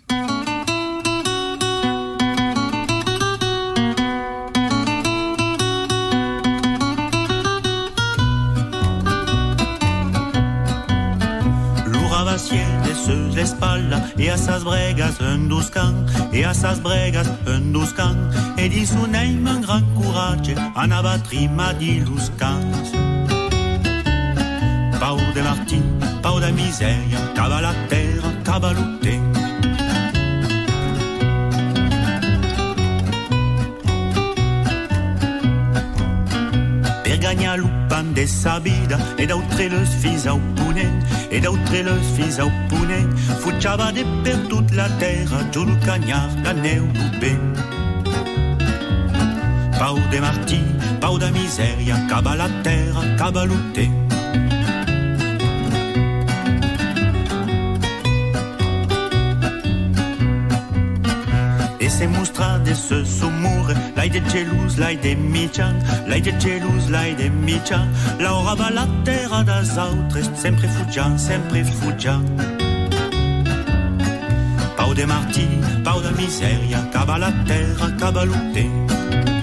se 13.04 13.36
l'espalda 13.36 14.02
et 14.18 14.30
à 14.30 14.38
sas 14.38 14.64
bregas 14.64 15.16
un 15.20 15.50
doscan 15.50 15.94
et 16.32 16.46
à 16.46 16.54
sas 16.54 16.80
bregas 16.80 17.28
un 17.48 17.60
doscan 17.72 18.16
Et 18.58 18.70
dis 18.70 18.90
un 19.04 19.08
neim 19.08 19.48
un 19.48 19.60
gran 19.60 19.82
coratge 19.96 20.56
an 20.76 20.90
ma 21.56 21.74
di. 21.74 22.02
Pau 25.04 25.18
de 25.36 25.42
Martin, 25.42 25.84
pau 26.22 26.40
da 26.40 26.50
miseria, 26.50 27.20
cava 27.36 27.60
la 27.60 27.74
terra, 27.90 28.30
cava 28.46 28.72
lutte. 28.72 29.20
Per 37.04 37.18
gagnar 37.18 37.58
l'upan 37.58 38.14
de 38.14 38.26
sa 38.26 38.60
vida 38.60 38.98
e 39.18 39.28
d'autre 39.28 39.68
les 39.68 39.92
fils 40.02 40.26
au 40.26 40.40
ponent 40.56 41.04
e 41.30 41.40
d'autre 41.42 41.84
les 41.84 42.06
fils 42.16 42.40
au 42.40 42.50
ponent 42.70 43.12
fugiava 43.42 43.92
de 43.92 44.06
per 44.24 44.40
tut 44.48 44.72
la 44.72 44.88
terra 45.04 45.44
giù 45.52 45.68
il 45.68 45.78
cagnar 45.86 46.30
la 46.46 46.54
neu 46.54 46.88
ben 47.20 47.42
Pau 49.78 50.00
de 50.12 50.20
Martí, 50.22 50.62
pau 51.02 51.18
da 51.18 51.30
miseria, 51.30 51.96
cava 52.08 52.36
la 52.36 52.48
terra, 52.64 53.02
cava 53.18 53.44
lutte. 53.44 54.13
se 61.94 62.08
mustrade, 62.08 62.74
se 62.76 63.06
sumure 63.06 63.74
L'aide 63.96 64.22
gelus, 64.30 64.78
l'aide 64.78 65.16
michan 65.16 65.76
L'aide 66.08 66.34
gelus, 66.40 66.90
l'aide 66.90 67.30
michan 67.30 67.88
Laura 68.20 68.56
va 68.56 68.70
la 68.72 68.88
terra 69.04 69.44
das 69.44 69.78
autres 69.78 70.30
Sempre 70.36 70.68
fuggian, 70.68 71.18
sempre 71.18 71.64
fuggian 71.64 72.24
Pau 74.76 74.94
de 74.94 75.06
martí, 75.06 75.48
pau 75.84 76.02
da 76.02 76.12
miseria 76.12 76.80
Cava 76.92 77.18
la 77.18 77.32
terra, 77.46 77.92
cava 78.00 78.26
l'utente 78.26 79.43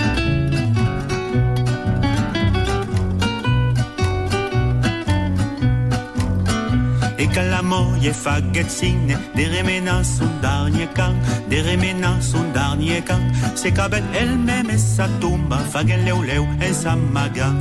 E 7.31 7.33
che 7.33 7.43
la 7.43 7.63
moglie 7.63 8.13
fa 8.13 8.41
ghezzine, 8.41 9.31
di 9.33 9.47
remena 9.47 10.03
sul 10.03 10.33
darnie 10.41 10.91
can, 10.91 11.17
di 11.47 11.61
remena 11.61 12.21
sul 12.21 12.51
darnie 12.51 13.05
can, 13.05 13.31
se 13.55 13.71
cabet 13.71 14.03
el 14.17 14.37
me 14.37 14.63
messa 14.65 15.09
tumba, 15.21 15.59
fa 15.59 15.85
che 15.85 15.97
leu 15.99 16.23
leu 16.23 16.45
e 16.59 16.73
s'amaga. 16.73 17.55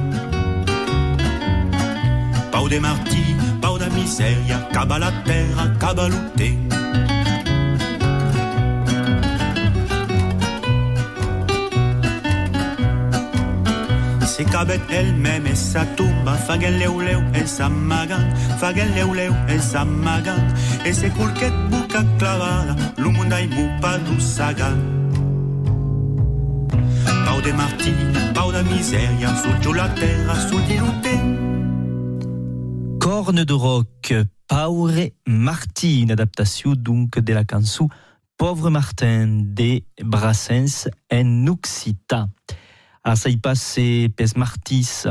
Pau 2.49 2.67
de 2.67 2.79
marti, 2.79 3.35
pau 3.59 3.77
da 3.77 3.89
miseria, 3.89 4.67
caba 4.71 4.97
la 4.97 5.11
terra, 5.23 5.71
caba 5.77 6.07
lutte. 6.07 7.18
Se 14.39 14.45
cabet 14.45 14.79
elle-même 14.89 15.47
et 15.47 15.55
sa 15.55 15.85
tumba, 15.97 16.33
fagen 16.37 16.79
leu 16.79 17.03
leu 17.03 17.19
et 17.35 17.45
sa 17.45 17.67
magan, 17.67 18.23
fagen 18.57 18.87
leu 18.95 19.13
leu 19.13 19.33
et 19.49 19.59
sa 19.59 19.83
magan, 19.83 20.39
et 20.85 20.93
se 20.93 21.07
culquet 21.07 21.51
buca 21.69 22.05
clavada, 22.17 22.73
lumunda 22.97 23.41
i 23.41 23.49
mupa 23.49 23.97
du 23.97 24.17
sagan. 24.21 24.77
Pau 27.25 27.41
de 27.41 27.51
martí, 27.51 27.91
pau 28.33 28.53
de 28.53 28.61
miseria, 28.63 29.35
sul 29.35 29.75
la 29.75 29.89
terra, 29.89 30.35
sul 30.47 30.61
di 30.69 30.77
lutte. 30.77 31.19
Corne 33.01 33.43
de 33.43 33.53
rock, 33.53 34.13
Paure 34.47 35.11
Martí, 35.27 36.03
une 36.03 36.11
adaptation 36.11 36.75
donc 36.77 37.19
de 37.19 37.33
la 37.33 37.43
cançó 37.43 37.89
Pauvre 38.37 38.69
Martin 38.69 39.41
de 39.43 39.81
Brassens 40.01 40.87
en 41.11 41.47
Occitan. 41.47 42.29
Alors 43.09 43.17
ça 43.17 43.29
y 43.31 43.37
passe 43.37 43.79
pes 44.15 44.35
Martis 44.35 45.07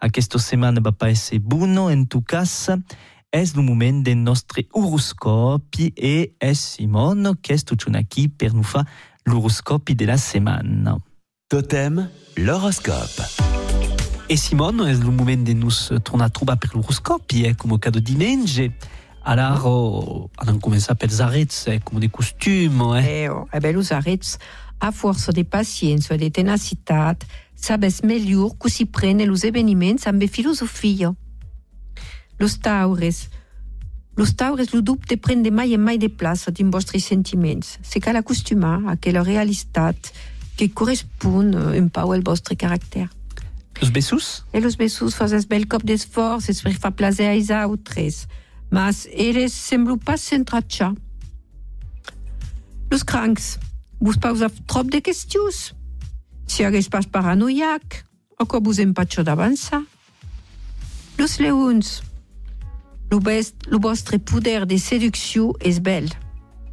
aquesta 0.00 0.38
setmana 0.38 0.80
va 0.80 0.92
pas 0.92 1.14
ser 1.14 1.38
buono 1.38 1.90
en 1.90 2.06
tu 2.06 2.22
cas 2.22 2.70
és 3.30 3.54
le 3.54 3.60
moment 3.60 4.00
del 4.00 4.22
nostre 4.22 4.64
horoscopi 4.72 5.92
e 5.94 6.32
és 6.40 6.56
Simon 6.58 7.34
que 7.42 7.52
és 7.52 7.62
tot 7.62 7.84
aquí 7.92 8.28
per 8.28 8.54
nous 8.54 8.64
fa 8.64 8.86
l'horoscopi 9.26 9.94
de 9.94 10.06
la 10.06 10.16
setmana. 10.16 10.96
Totem, 11.50 12.08
l'horoscope. 12.38 13.28
E 14.30 14.36
Simon, 14.38 14.88
és 14.88 15.04
el 15.04 15.12
moment 15.12 15.44
de 15.44 15.52
nos 15.52 15.92
tornar 16.02 16.30
a 16.30 16.32
trobar 16.32 16.56
per 16.56 16.72
l'horoscopi, 16.72 17.44
eh, 17.44 17.54
com 17.54 17.76
cada 17.76 18.00
diumenge. 18.00 18.72
Alors, 19.24 19.66
oh, 19.66 20.30
anem 20.38 20.56
a 20.56 20.60
començar 20.60 20.96
pels 20.96 21.20
arrets, 21.20 21.66
eh, 21.68 21.80
com 21.84 22.00
de 22.00 22.08
costum. 22.08 22.96
Eh? 22.96 23.24
Eh, 23.24 23.28
oh, 23.28 23.46
eh 23.52 23.60
ben, 23.60 23.76
los 23.76 23.92
arrets, 23.92 24.38
a 24.82 24.90
força 24.90 25.32
de 25.32 25.44
paciència, 25.44 26.18
de 26.18 26.28
tenacitat, 26.30 27.22
sabes 27.62 28.02
melhor 28.02 28.58
que 28.58 28.68
si 28.68 28.84
prene 28.84 29.24
los 29.24 29.44
eveniments 29.44 30.06
amb 30.06 30.22
filosofia. 30.28 31.14
Los 32.38 32.58
taures, 32.58 33.30
los 34.16 34.34
taures, 34.34 34.74
lo 34.74 34.82
dubte 34.82 35.16
prende 35.16 35.50
mai 35.50 35.72
e 35.72 35.78
mai 35.78 35.96
de 35.96 36.08
plaça 36.08 36.50
dins 36.50 36.70
vostres 36.70 37.04
sentiments. 37.04 37.78
Se 37.82 38.00
cal 38.00 38.16
acostumar 38.16 38.82
a 38.84 38.92
aquella 38.92 39.22
realitat 39.22 40.12
que 40.56 40.68
correspon 40.68 41.54
eh, 41.54 41.78
un 41.80 41.88
pau 41.88 42.12
al 42.12 42.22
vostre 42.22 42.56
caràcter. 42.56 43.08
Los 43.80 43.92
bessos? 43.92 44.44
E 44.52 44.60
los 44.60 44.76
bessos 44.76 45.14
fazes 45.14 45.46
bel 45.46 45.66
cop 45.66 45.84
d'esforç 45.86 46.60
per 46.62 46.74
fa 46.74 46.90
plaser 46.90 47.30
als 47.30 47.50
autres, 47.50 48.26
mas 48.70 49.06
eles 49.10 49.52
semblo 49.52 49.96
pas 49.96 50.20
s'entrachar. 50.20 50.92
Los 52.90 53.04
crancs, 53.04 53.58
vos 54.00 54.18
pausa 54.18 54.50
trop 54.66 54.90
de 54.90 55.00
questions. 55.00 55.72
Si 56.52 56.64
hagués 56.64 56.90
pas 56.90 57.06
paranoiac, 57.06 58.04
o 58.38 58.44
que 58.44 58.58
vos 58.60 58.78
empatxo 58.78 59.22
d'avançar? 59.24 59.80
Los 61.16 61.38
leons, 61.40 62.02
lo, 63.10 63.20
lo 63.72 63.78
vostre 63.80 64.18
poder 64.18 64.66
de 64.66 64.76
seducció 64.76 65.54
és 65.64 65.80
bel, 65.80 66.10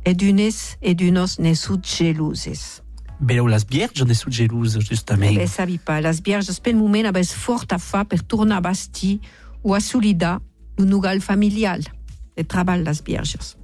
e 0.04 0.12
d'unes 0.12 0.76
e 0.84 0.92
d'unos 1.00 1.38
ne 1.40 1.56
sud 1.56 1.88
geloses. 1.88 2.84
Beleu 3.24 3.48
les 3.48 3.64
vierges 3.64 4.04
ne 4.04 4.20
sou 4.20 4.36
gelous, 4.36 4.76
justament. 4.84 5.40
Eh, 5.40 5.48
sabi 5.48 5.80
pas, 5.80 6.04
les 6.04 6.20
vierges 6.28 6.60
pel 6.60 6.76
moment 6.76 7.08
avès 7.08 7.32
fort 7.32 7.72
a 7.72 7.80
fa 7.80 8.04
per 8.04 8.20
tornar 8.20 8.60
a 8.60 8.68
bastir 8.68 9.22
o 9.64 9.76
a 9.76 9.80
solidar 9.80 10.42
lo 10.76 10.84
nugal 10.84 11.24
familial 11.24 11.88
de 12.36 12.44
treball 12.44 12.84
les 12.84 13.00
vierges. 13.00 13.56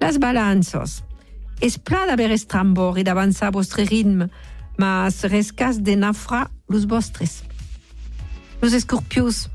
Les 0.00 0.16
balanços, 0.16 1.02
és 1.60 1.76
pla 1.76 2.06
d'haver 2.08 2.32
estrambor 2.32 2.96
e 2.96 3.04
d'avançar 3.04 3.52
vostre 3.52 3.84
ritme, 3.84 4.32
mas 4.78 5.22
rescas 5.22 5.82
de 5.82 5.96
nafra 5.96 6.50
los 6.68 6.86
vostres. 6.86 7.42
Los 8.62 8.72
escorpios, 8.72 9.50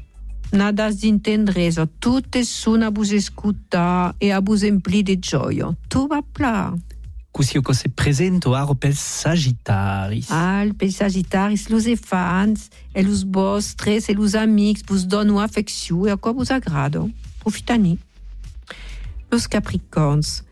nada 0.51 0.91
d'intendres, 0.91 1.79
totes 1.99 2.51
són 2.51 2.83
a 2.83 2.91
vos 2.91 3.11
escutar 3.15 4.15
e 4.19 4.31
a 4.31 4.39
vos 4.39 4.63
emplir 4.63 5.03
de 5.07 5.15
gioia. 5.15 5.71
Tu 5.87 6.07
va 6.07 6.21
pla. 6.21 6.75
Cusio 7.33 7.63
que 7.63 7.73
se 7.73 7.89
presento 7.89 8.53
aro 8.53 8.75
pels 8.75 8.99
sagittaris. 8.99 10.29
Al, 10.29 10.75
pels 10.75 10.99
sagittaris, 11.01 11.67
los 11.67 11.87
efants, 11.87 12.69
e 12.93 13.01
los 13.01 13.23
vostres, 13.23 14.07
e 14.07 14.13
los 14.13 14.35
amics 14.35 14.83
vos 14.85 15.03
dono 15.03 15.39
afecció 15.39 16.05
e 16.05 16.11
a 16.11 16.17
quoi 16.17 16.33
vos 16.33 16.51
agrado. 16.51 17.09
Profitani. 17.39 17.97
Los 19.31 19.47
capricorns, 19.47 20.43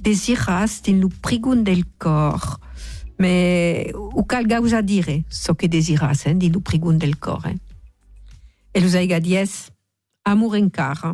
desiras 0.00 0.80
din 0.80 1.00
lo 1.00 1.10
prigun 1.20 1.62
del 1.62 1.84
cor, 1.98 2.58
mais 3.20 3.92
o 3.94 4.24
cal 4.24 4.46
gauza 4.46 4.80
dire 4.82 5.24
so 5.28 5.54
que 5.54 5.68
desiras, 5.68 6.26
eh, 6.26 6.34
din 6.34 6.52
lo 6.52 6.60
prigun 6.60 6.98
del 6.98 7.18
cor. 7.18 7.46
Eh. 7.46 7.58
E 8.72 8.80
los 8.80 8.94
aigadies, 8.94 9.70
amor 10.24 10.56
encara, 10.56 11.12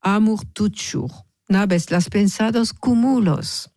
amor 0.00 0.44
tutxur, 0.54 1.10
nabes 1.48 1.90
las 1.90 2.08
pensados 2.08 2.72
cumulos. 2.72 3.68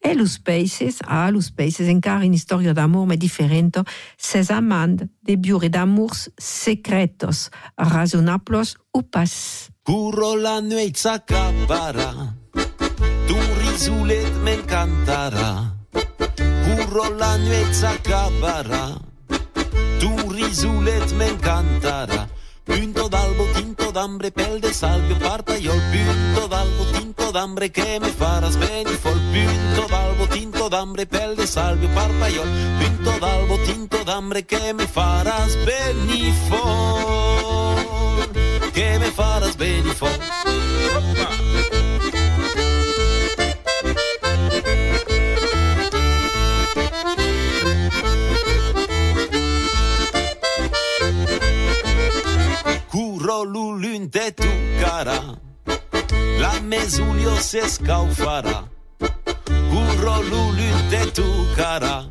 E 0.00 0.14
los 0.14 0.38
países, 0.38 0.98
ah, 1.04 1.30
los 1.30 1.50
países 1.50 1.88
encara 1.88 2.24
in 2.24 2.32
historia 2.32 2.72
d'amor 2.72 3.06
me 3.06 3.16
diferente, 3.16 3.82
ses 4.16 4.50
amand 4.50 5.08
de 5.22 5.36
biure 5.36 5.68
d'amors 5.68 6.30
secretos, 6.38 7.50
razonablos 7.76 8.76
o 8.92 9.02
pas. 9.02 9.68
Curro 9.82 10.36
la 10.36 10.60
nuit 10.60 10.96
tu 13.26 13.36
risulet 13.60 14.30
m'encantarà. 14.44 15.75
Curro 16.86 17.10
la 17.18 17.36
nuit 17.36 17.72
s'acabarà, 17.72 18.94
tu 19.98 20.14
risulet 20.30 21.10
m'encantarà. 21.18 22.28
Punto 22.62 23.08
d'albo, 23.08 23.48
tinto 23.54 23.90
d'ambre, 23.90 24.30
pel 24.30 24.60
de 24.60 24.72
salvio, 24.72 25.16
parpaiol, 25.16 25.80
punto 25.90 26.46
d'albo, 26.46 26.84
tinto 26.92 27.30
d'ambre, 27.32 27.70
che 27.72 27.98
me 28.00 28.08
faras 28.10 28.56
benifol, 28.56 29.18
punto 29.32 29.86
d'albo, 29.88 30.26
tinto 30.28 30.68
d'ambre, 30.68 31.06
pel 31.06 31.34
de 31.34 31.46
salvio, 31.46 31.88
parpaiol, 31.88 32.48
punto 32.78 33.18
d'albo, 33.18 33.58
tinto 33.64 34.04
d'ambre, 34.04 34.44
che 34.44 34.72
me 34.72 34.86
faras 34.86 35.56
benifol, 35.64 36.62
che 38.70 38.98
me 38.98 39.10
faras 39.10 39.56
benifol. 39.56 40.65
De 54.26 54.32
tu 54.32 54.48
cara, 54.80 55.38
la 56.40 56.60
mesulio 56.60 57.36
se 57.36 57.68
scaufarà. 57.68 58.64
Curro 59.70 60.20
l'ulun 60.22 60.88
de 60.90 61.12
tu 61.12 61.28
cara, 61.54 62.10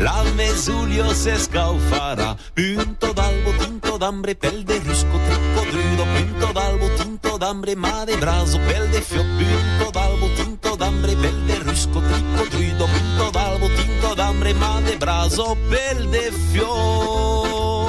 la 0.00 0.22
mesulio 0.36 1.14
se 1.14 1.38
scaufarà. 1.38 2.36
Punto 2.52 3.12
d'albo, 3.14 3.52
tinto 3.56 3.96
d'ambre, 3.96 4.34
pel 4.34 4.64
de 4.64 4.78
rusco, 4.80 5.16
tricco 5.26 5.62
drudo. 5.70 6.04
Punto 6.14 6.52
d'albo, 6.52 6.88
tinto 6.98 7.38
d'ambre, 7.38 7.74
de 8.04 8.16
braso, 8.16 8.58
pel 8.66 8.90
de 8.90 9.00
fio. 9.00 9.22
Punto 9.22 9.90
d'albo, 9.92 10.28
tinto 10.36 10.76
d'ambre, 10.76 11.16
pel 11.16 11.46
de 11.46 11.58
rusco, 11.60 12.02
tricco 12.02 12.44
drudo. 12.50 12.84
Punto 12.84 13.30
d'albo, 13.30 13.68
tinto 13.68 14.14
d'ambre, 14.14 14.52
ma 14.52 14.80
de 14.80 14.96
braso, 14.96 15.56
pel 15.70 16.10
de 16.10 16.30
fio. 16.52 17.88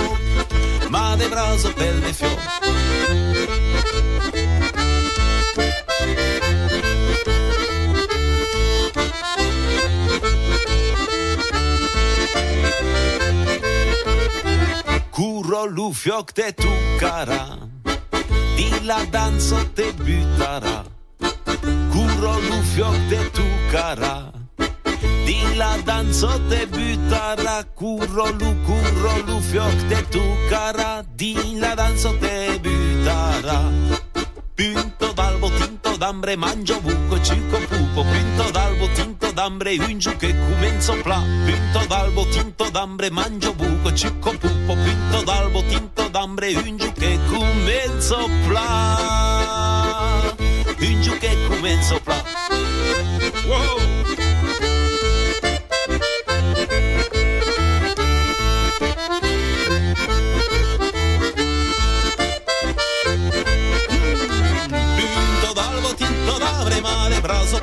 Ma 0.89 1.17
de 1.17 1.27
braso, 1.27 1.73
pel 1.73 1.99
de 1.99 2.13
fio. 2.13 2.94
Curro 15.55 15.71
lu 15.71 15.93
fioc 15.93 16.33
de 16.35 16.51
tu 16.51 16.69
cara, 16.99 17.57
di 18.57 18.67
la 18.83 19.05
danzo 19.09 19.55
te 19.73 19.93
buttarà. 19.93 20.83
Curro 21.93 22.33
lu 22.47 22.59
fioc 22.73 22.97
de 23.07 23.29
tu 23.31 23.45
cara, 23.71 24.33
di 25.25 25.55
la 25.55 25.77
danzo 25.85 26.41
te 26.49 26.67
buttarà. 26.67 27.63
Curro 27.73 28.25
lu, 28.31 28.51
curro 28.65 29.13
lu 29.27 29.39
fioc 29.39 29.87
de 29.87 30.01
tu 30.09 30.23
cara, 30.49 31.05
di 31.15 31.57
la 31.57 31.73
danzo 31.73 32.11
te 32.19 32.59
buttarà. 32.59 34.14
Punto 34.55 35.11
d'albo 35.11 35.51
tinto 35.51 35.97
d'ambre 35.97 36.37
mangio 36.37 36.79
buco 36.79 37.19
cico 37.21 37.57
pupo. 37.67 38.03
Punto 38.03 38.51
d'albo 38.51 38.87
tinto 38.93 39.29
d'ambre 39.33 39.75
un 39.79 39.97
giù 39.97 40.15
che 40.15 40.33
comenzo 40.33 40.95
pla. 41.01 41.21
Punto 41.43 41.85
d'albo 41.85 42.25
tinto 42.29 42.69
d'ambre 42.69 43.11
mangio 43.11 43.53
buco 43.53 43.93
cico 43.93 44.31
pupo. 44.37 44.73
Punto 44.73 45.23
d'albo 45.25 45.61
tinto 45.65 46.07
d'ambre 46.07 46.53
un 46.55 46.77
giù 46.77 46.89
che 46.93 47.19
comenzo 47.27 48.29
pla. 48.47 50.33
Un 50.37 51.01
giù 51.01 51.17
che 51.17 51.37
comenzo 51.49 51.99
pla. 51.99 52.23
Wow! 53.47 54.24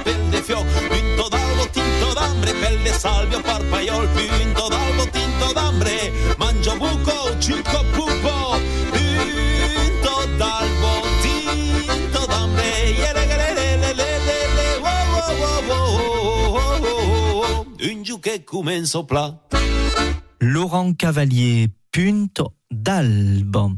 Pelle 0.03 0.43
fio 0.43 0.65
Vinto 0.91 1.29
d'albo 1.29 1.69
tinto 1.71 2.13
d'ambre, 2.15 2.53
pelle 2.55 2.93
salvio 2.93 3.41
parpaiol 3.41 4.09
Vinto 4.09 4.69
d'albo 4.69 5.09
tinto 5.11 5.53
d'ambre, 5.53 6.13
mangio 6.37 6.77
buco, 6.77 7.39
circo 7.39 7.85
pupo 7.93 8.59
Vinto 8.93 10.27
d'albo 10.37 11.03
tinto 11.21 12.27
d'ambre. 12.27 12.71
Un 17.91 18.03
giù 18.03 18.19
che 18.21 18.45
comenzo 18.45 19.05
pla 19.05 19.37
Laurent 20.39 20.97
Cavalier, 20.97 21.71
Punto 21.89 22.55
d'Albo. 22.67 23.77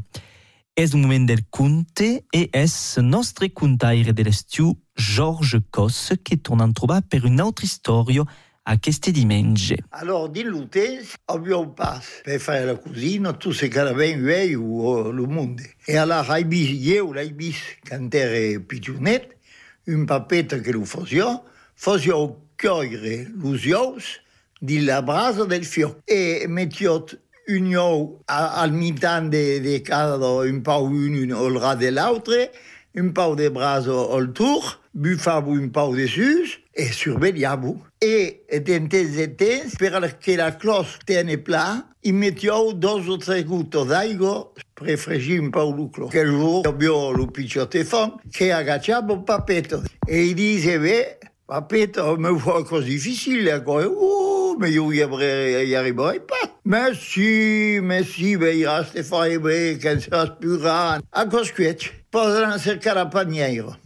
Es 0.77 0.93
un 0.93 1.03
moment 1.03 1.25
del 1.25 1.45
conte 1.49 2.25
e 2.33 2.49
es 2.51 2.97
nostre 2.97 3.53
contaire 3.53 4.11
dell'estiu 4.11 4.77
Georges 4.93 5.61
Cos 5.69 6.19
che 6.21 6.41
torna 6.41 6.65
a 6.65 6.71
trovare 6.73 7.05
per 7.07 7.23
un'altra 7.23 7.65
storia 7.65 8.21
a 8.63 8.77
queste 8.77 9.11
dimensi. 9.11 9.77
Alors, 9.91 10.29
din 10.29 10.49
lo 10.49 10.67
temps, 10.67 11.13
abbiamo 11.27 11.69
pas 11.69 12.03
per 12.25 12.41
fare 12.41 12.65
la 12.65 12.75
cucina, 12.75 13.31
tu 13.31 13.53
sei 13.53 13.69
carabin 13.69 14.21
vei 14.21 14.53
o 14.53 15.11
lo 15.11 15.25
mondo. 15.27 15.63
E 15.85 15.95
allora 15.95 16.37
io 16.39 17.13
l'hai 17.13 17.31
visto, 17.31 17.77
quando 17.87 18.17
ero 18.17 18.61
piccionet, 18.65 19.37
un 19.85 20.03
papetto 20.03 20.59
che 20.59 20.73
lo 20.73 20.83
faccio, 20.83 21.45
faccio 21.73 22.49
cogliere 22.57 23.31
gli 23.33 23.71
ous 23.71 24.19
della 24.59 25.01
brasa 25.01 25.45
del 25.45 25.63
fiocco 25.63 26.01
e 26.03 26.45
metto 26.49 27.07
un 27.47 27.75
ou 27.75 28.21
al 28.27 28.71
mittan 28.71 29.29
de, 29.29 29.59
de 29.59 29.81
cada 29.83 30.17
un 30.17 30.61
pau 30.63 30.87
un, 30.89 31.13
un 31.13 31.33
al 31.33 31.59
ras 31.61 31.77
de 31.77 31.91
l'altre, 31.91 32.51
un 32.95 33.11
pau 33.13 33.35
de 33.35 33.49
braso 33.49 34.13
al 34.15 34.31
tour, 34.33 34.79
bufavo 34.93 35.51
un 35.51 35.69
pau 35.69 35.93
de 35.95 36.07
sus 36.07 36.59
e 36.73 36.91
survegliavo. 36.91 37.75
E 38.01 38.45
dentes 38.63 39.15
de 39.15 39.27
temps, 39.35 39.75
per 39.77 40.17
che 40.19 40.35
la 40.35 40.55
clos 40.57 40.97
tene 41.05 41.37
pla, 41.37 41.85
i 42.01 42.11
mettiamo 42.11 42.71
dos 42.71 43.07
o 43.07 43.17
tre 43.17 43.43
gouttes 43.43 43.85
d'aigua 43.85 44.51
per 44.73 44.97
fregire 44.97 45.39
un 45.39 45.49
po' 45.49 45.69
il 45.69 45.89
clos. 45.91 46.09
Quel 46.09 46.29
giorno 46.29 46.61
abbiamo 46.69 47.11
lo 47.11 47.27
picciotefon 47.27 48.21
che 48.29 48.51
agganciava 48.51 49.13
un 49.13 49.23
papetto 49.23 49.83
e 50.05 50.23
gli 50.23 50.33
dice, 50.33 50.79
beh, 50.79 51.17
papetto, 51.45 52.15
mi 52.17 52.37
fa 52.39 52.63
così 52.63 52.89
difficile, 52.89 53.63
quoi. 53.63 53.85
Oh, 53.85 53.95
mais 53.95 54.15
io 54.17 54.34
y 54.63 55.75
arriverai 55.75 56.19
pas. 56.19 56.35
Mais 56.63 56.93
si, 56.93 57.79
mais 57.81 58.03
si, 58.03 58.37
bene, 58.37 59.77
che 59.77 59.99
si 59.99 60.09
aspirano. 60.11 61.03
A 61.11 61.27
cosquetch, 61.27 61.91
posano 62.09 62.57
cercare 62.57 62.99
la 62.99 63.07
paniera. 63.07 63.77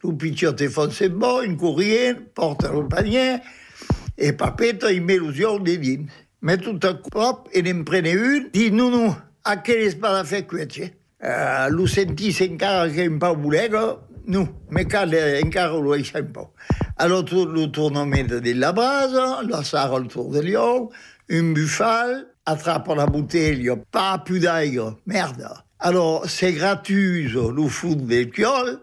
Lo 0.00 0.14
picciotto 0.14 0.68
fa 0.68 0.90
se 0.90 1.10
bo, 1.10 1.42
in 1.42 1.56
corriere, 1.56 2.30
porta 2.32 2.70
il 2.70 2.86
paniere, 2.86 3.42
e 4.14 4.34
papetto 4.34 4.88
in 4.88 5.04
melusione 5.04 5.62
di 5.62 5.78
din. 5.78 6.10
Met 6.40 6.60
tutto 6.60 7.00
prop 7.00 7.48
e 7.50 7.62
ne 7.62 7.82
prende 7.82 8.14
un, 8.14 8.48
di 8.52 8.70
no, 8.70 8.88
no, 8.88 9.30
a 9.42 9.60
che 9.60 9.76
le 9.76 9.90
spada 9.90 10.22
fe 10.22 10.44
quetche. 10.46 10.96
Uh, 11.20 11.68
lo 11.70 11.86
sentisse 11.86 12.44
encara 12.44 12.88
che 12.88 13.06
un 13.06 13.18
no, 14.26 14.62
me 14.68 14.86
cade 14.86 15.40
un. 15.42 16.52
Tu 16.98 17.44
lo 17.44 17.70
tournamento 17.70 18.40
della 18.40 18.72
brasa, 18.72 19.40
la 19.46 19.62
sara 19.62 19.94
al 19.94 20.08
tour 20.08 20.30
degli 20.30 20.54
ous, 20.54 20.92
un 21.28 21.52
buffal, 21.52 22.34
attrappa 22.42 22.92
la 22.92 23.06
bottiglia, 23.06 23.76
pas 23.88 24.20
più 24.24 24.38
d'acqua, 24.38 24.98
merda. 25.04 25.64
Allora, 25.76 26.26
c'est 26.26 26.52
gratuit, 26.52 27.30
lo 27.32 27.68
foot 27.68 27.98
del 27.98 28.30
chiol, 28.32 28.82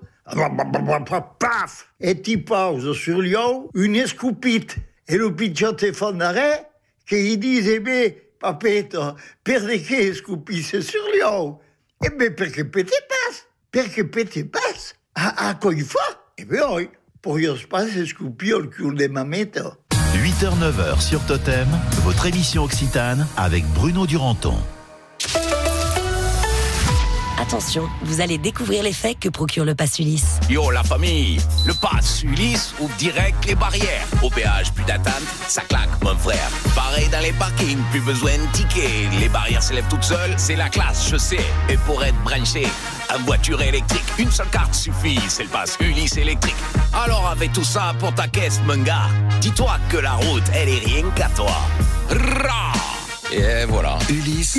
paf, 1.38 1.88
e 1.97 2.22
ti 2.22 2.38
pause 2.38 2.93
sur 2.93 3.22
gli 3.22 3.34
ous, 3.34 3.68
un 3.74 3.95
escupit, 3.95 4.82
e 5.03 5.18
lo 5.18 5.34
picciotto 5.34 5.91
fa 5.91 6.07
andare, 6.07 6.72
che 7.03 7.20
gli 7.20 7.38
dice, 7.38 7.82
beh, 7.82 8.36
papetto, 8.38 9.20
perché 9.41 10.13
scupisse 10.13 10.82
sur 10.82 11.13
gli 11.13 11.20
ous? 11.20 11.57
E 11.99 12.11
beh, 12.11 12.32
perché 12.32 12.66
pete 12.66 13.05
pas, 13.05 13.45
perché 13.70 14.07
pete 14.07 14.45
pas, 14.45 14.95
a, 15.11 15.34
a 15.49 15.57
coi 15.57 15.82
fa, 15.82 16.32
e 16.34 16.45
beh, 16.45 16.61
oi, 16.61 16.89
poi 16.89 17.03
scupio 18.05 18.59
il 18.59 18.69
culo 18.69 18.93
de 18.93 19.07
mameta. 19.07 19.78
8h-9h 20.13 21.01
sur 21.01 21.19
Totem, 21.26 21.67
votre 22.03 22.26
émission 22.28 22.63
occitane 22.63 23.28
avec 23.36 23.65
Bruno 23.73 24.05
Duranton. 24.05 24.57
Attention, 27.38 27.84
vous 28.03 28.21
allez 28.21 28.38
découvrir 28.38 28.82
l'effet 28.82 29.13
que 29.13 29.28
procure 29.28 29.65
le 29.65 29.76
pass 29.76 29.99
Ulysse. 29.99 30.39
Yo 30.49 30.71
la 30.71 30.84
famille, 30.84 31.38
le 31.67 31.73
pass 31.73 32.23
Ulysse 32.23 32.73
ouvre 32.80 32.95
direct 32.95 33.45
les 33.45 33.55
barrières. 33.55 34.07
Au 34.23 34.30
péage, 34.30 34.71
plus 34.73 34.86
d'attente, 34.86 35.21
ça 35.47 35.61
claque 35.61 35.89
mon 36.01 36.15
frère. 36.15 36.49
Pareil 36.73 37.09
dans 37.09 37.19
les 37.19 37.34
parkings, 37.34 37.78
plus 37.91 37.99
besoin 37.99 38.32
de 38.32 38.51
tickets. 38.53 39.19
Les 39.19 39.30
barrières 39.30 39.61
s'élèvent 39.61 39.88
toutes 39.89 40.03
seules, 40.03 40.34
c'est 40.38 40.55
la 40.55 40.69
classe, 40.69 41.09
je 41.11 41.17
sais. 41.17 41.45
Et 41.69 41.78
pour 41.86 42.03
être 42.03 42.17
branché, 42.23 42.67
à 43.10 43.18
voiture 43.20 43.62
électrique, 43.62 44.06
une 44.18 44.32
seule 44.32 44.49
carte 44.49 44.74
suffit, 44.74 45.20
c'est 45.28 45.43
le 45.43 45.49
pass 45.49 45.78
Ulysse 45.80 46.18
électrique. 46.18 46.56
Alors 46.93 47.28
avec 47.28 47.53
tout 47.53 47.64
ça 47.64 47.93
pour 47.99 48.14
ta 48.14 48.28
caisse, 48.28 48.62
mon 48.66 48.82
gars, 48.84 49.10
dis-toi 49.41 49.78
que 49.89 49.97
la 49.97 50.14
route, 50.14 50.43
elle 50.53 50.70
est 50.70 50.86
rien 50.86 51.10
qu'à 51.16 51.30
toi. 51.30 51.56
Rah 52.10 52.94
Et 53.32 53.65
voilà. 53.67 53.97
Ulysse, 54.09 54.57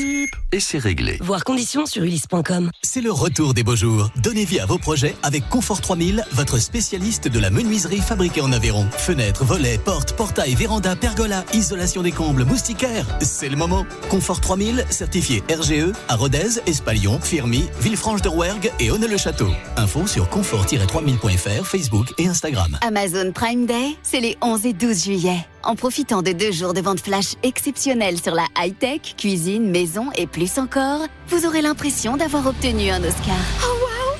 et 0.53 0.61
c'est 0.61 0.79
réglé. 0.79 1.19
Voir 1.21 1.45
conditions 1.45 1.87
sur 1.87 2.03
ulysse.com. 2.03 2.71
C'est 2.83 3.01
le 3.01 3.12
retour 3.12 3.55
des 3.55 3.62
beaux 3.62 3.77
jours. 3.77 4.11
Donnez 4.17 4.45
vie 4.45 4.61
à 4.61 4.67
vos 4.67 4.79
projets 4.79 5.14
avec 5.23 5.49
Confort 5.49 5.81
3000, 5.81 6.25
votre 6.33 6.59
spécialiste 6.59 7.29
de 7.29 7.39
la 7.39 7.51
menuiserie 7.51 8.01
fabriquée 8.01 8.41
en 8.41 8.53
Aveyron. 8.53 8.87
Fenêtres, 8.91 9.45
volets, 9.45 9.79
portes, 9.79 10.12
portails, 10.14 10.55
vérandas, 10.55 10.97
pergolas, 10.97 11.45
isolation 11.55 12.03
des 12.03 12.12
combles, 12.12 12.45
moustiquaires. 12.45 13.07
C'est 13.21 13.49
le 13.49 13.57
moment. 13.57 13.87
Confort 14.11 14.41
3000, 14.41 14.85
certifié 14.91 15.43
RGE 15.51 15.93
à 16.09 16.17
Rodez, 16.17 16.61
Espalion, 16.67 17.21
Firmy, 17.21 17.67
Villefranche 17.81 18.23
de 18.23 18.29
Rouergue 18.29 18.73
et 18.81 18.91
Honnay-le-Château. 18.91 19.51
Info 19.77 20.07
sur 20.07 20.29
confort-3000.fr, 20.29 21.67
Facebook 21.67 22.12
et 22.19 22.27
Instagram. 22.27 22.79
Amazon 22.83 23.33
Prime 23.33 23.67
Day, 23.67 23.97
c'est 24.03 24.21
les 24.21 24.37
11 24.43 24.67
et 24.67 24.73
12 24.73 25.05
juillet. 25.05 25.47
En 25.67 25.75
profitant 25.75 26.23
de 26.23 26.31
deux 26.31 26.53
jours 26.53 26.75
de 26.75 26.81
vente 26.81 27.01
flash 27.01 27.35
exceptionnelles 27.43 28.21
sur 28.21 28.37
la 28.37 28.47
high-tech, 28.57 29.17
cuisine, 29.19 29.69
maison 29.69 30.12
et 30.17 30.29
plus 30.29 30.59
encore, 30.59 31.01
vous 31.27 31.45
aurez 31.45 31.61
l'impression 31.61 32.17
d'avoir 32.17 32.47
obtenu 32.47 32.91
un 32.91 33.03
Oscar. 33.03 33.35
Oh 33.64 33.77
waouh 33.83 34.17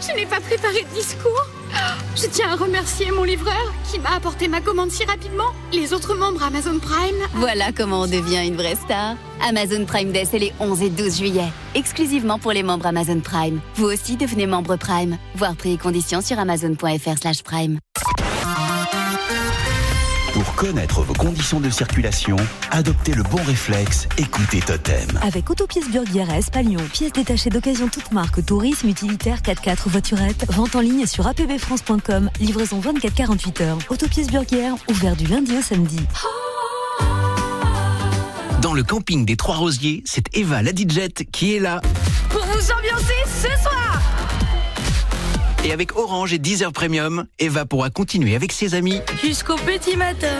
Je 0.00 0.16
n'ai 0.16 0.26
pas 0.26 0.40
préparé 0.40 0.82
de 0.82 0.94
discours. 0.98 1.46
Je 2.16 2.26
tiens 2.26 2.48
à 2.48 2.56
remercier 2.56 3.12
mon 3.12 3.22
livreur 3.22 3.72
qui 3.88 4.00
m'a 4.00 4.16
apporté 4.16 4.48
ma 4.48 4.60
commande 4.60 4.90
si 4.90 5.04
rapidement. 5.04 5.52
Les 5.72 5.92
autres 5.92 6.16
membres 6.16 6.42
Amazon 6.42 6.80
Prime. 6.80 7.28
Voilà 7.34 7.70
comment 7.70 8.00
on 8.00 8.06
devient 8.08 8.44
une 8.44 8.56
vraie 8.56 8.74
star. 8.74 9.14
Amazon 9.48 9.84
Prime 9.84 10.10
Day, 10.10 10.24
c'est 10.28 10.40
les 10.40 10.52
11 10.58 10.82
et 10.82 10.90
12 10.90 11.18
juillet. 11.18 11.52
Exclusivement 11.76 12.40
pour 12.40 12.50
les 12.50 12.64
membres 12.64 12.86
Amazon 12.86 13.20
Prime. 13.20 13.60
Vous 13.76 13.84
aussi 13.84 14.16
devenez 14.16 14.48
membre 14.48 14.74
Prime. 14.74 15.16
Voir 15.36 15.54
prix 15.54 15.74
et 15.74 15.78
conditions 15.78 16.22
sur 16.22 16.40
amazon.fr 16.40 17.18
slash 17.20 17.44
prime. 17.44 17.78
Pour 17.94 18.27
connaître 20.58 21.02
vos 21.02 21.14
conditions 21.14 21.60
de 21.60 21.70
circulation, 21.70 22.34
adoptez 22.72 23.14
le 23.14 23.22
bon 23.22 23.40
réflexe, 23.44 24.08
écoutez 24.18 24.58
Totem. 24.58 25.06
Avec 25.22 25.48
Autopièces 25.50 25.88
Burguière 25.88 26.28
à 26.30 26.38
Espalion, 26.38 26.80
pièces 26.92 27.12
détachées 27.12 27.48
d'occasion 27.48 27.86
toute 27.86 28.10
marque, 28.10 28.44
tourisme, 28.44 28.88
utilitaire, 28.88 29.38
4x4, 29.38 29.88
voiturette, 29.88 30.44
vente 30.50 30.74
en 30.74 30.80
ligne 30.80 31.06
sur 31.06 31.28
apbfrance.com, 31.28 32.30
livraison 32.40 32.80
24-48 32.80 33.62
heures. 33.62 33.78
Autopièces 33.88 34.26
Burguière, 34.26 34.74
ouvert 34.90 35.14
du 35.14 35.28
lundi 35.28 35.56
au 35.56 35.62
samedi. 35.62 36.00
Dans 38.60 38.74
le 38.74 38.82
camping 38.82 39.24
des 39.24 39.36
Trois 39.36 39.56
Rosiers, 39.56 40.02
c'est 40.06 40.24
Eva 40.36 40.60
la 40.62 40.72
DJ 40.72 41.08
qui 41.30 41.54
est 41.54 41.60
là. 41.60 41.80
Pour 42.30 42.44
vous 42.46 42.72
ambiancer 42.72 43.14
ce 43.26 43.62
soir 43.62 44.17
Et 45.64 45.72
avec 45.72 45.96
Orange 45.96 46.32
et 46.32 46.38
Deezer 46.38 46.72
Premium, 46.72 47.26
Eva 47.38 47.66
pourra 47.66 47.90
continuer 47.90 48.34
avec 48.34 48.52
ses 48.52 48.74
amis 48.74 49.00
Jusqu'au 49.22 49.56
petit 49.56 49.96
matin. 49.96 50.38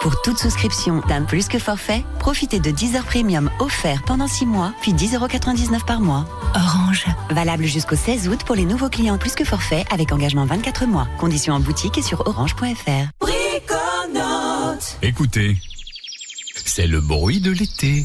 Pour 0.00 0.20
toute 0.20 0.38
souscription 0.38 1.00
d'un 1.08 1.22
plus 1.22 1.48
que 1.48 1.58
forfait, 1.58 2.04
profitez 2.18 2.60
de 2.60 2.70
10 2.70 2.96
heures 2.96 3.04
premium 3.06 3.50
offerts 3.58 4.02
pendant 4.06 4.26
6 4.26 4.44
mois, 4.44 4.74
puis 4.82 4.92
10,99€ 4.92 5.84
par 5.86 6.00
mois. 6.00 6.26
Orange. 6.54 7.06
Valable 7.30 7.64
jusqu'au 7.64 7.96
16 7.96 8.28
août 8.28 8.40
pour 8.44 8.54
les 8.54 8.66
nouveaux 8.66 8.90
clients 8.90 9.16
plus 9.16 9.34
que 9.34 9.44
forfait 9.44 9.84
avec 9.90 10.12
engagement 10.12 10.44
24 10.44 10.84
mois. 10.86 11.08
Conditions 11.18 11.54
en 11.54 11.60
boutique 11.60 11.96
et 11.96 12.02
sur 12.02 12.26
orange.fr. 12.26 13.26
Écoutez, 15.00 15.56
c'est 16.66 16.86
le 16.86 17.00
bruit 17.00 17.40
de 17.40 17.52
l'été. 17.52 18.04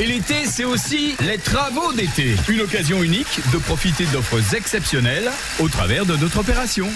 Et 0.00 0.06
l'été, 0.06 0.46
c'est 0.46 0.64
aussi 0.64 1.14
les 1.20 1.36
travaux 1.36 1.92
d'été. 1.92 2.34
Une 2.48 2.62
occasion 2.62 3.02
unique 3.02 3.38
de 3.52 3.58
profiter 3.58 4.06
d'offres 4.06 4.54
exceptionnelles 4.54 5.30
au 5.58 5.68
travers 5.68 6.06
de 6.06 6.16
notre 6.16 6.38
opération. 6.38 6.88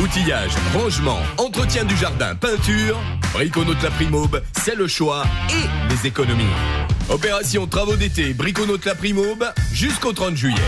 Outillage, 0.00 0.52
rangement, 0.72 1.18
entretien 1.36 1.84
du 1.84 1.96
jardin, 1.96 2.36
peinture, 2.36 2.96
Briconote 3.32 3.82
la 3.82 3.90
Primaube, 3.90 4.40
c'est 4.62 4.76
le 4.76 4.86
choix 4.86 5.24
et 5.50 5.92
les 5.92 6.06
économies. 6.06 6.44
Opération 7.08 7.66
travaux 7.66 7.96
d'été 7.96 8.34
Briconote 8.34 8.84
la 8.84 8.94
Primaube 8.94 9.52
jusqu'au 9.72 10.12
30 10.12 10.36
juillet. 10.36 10.62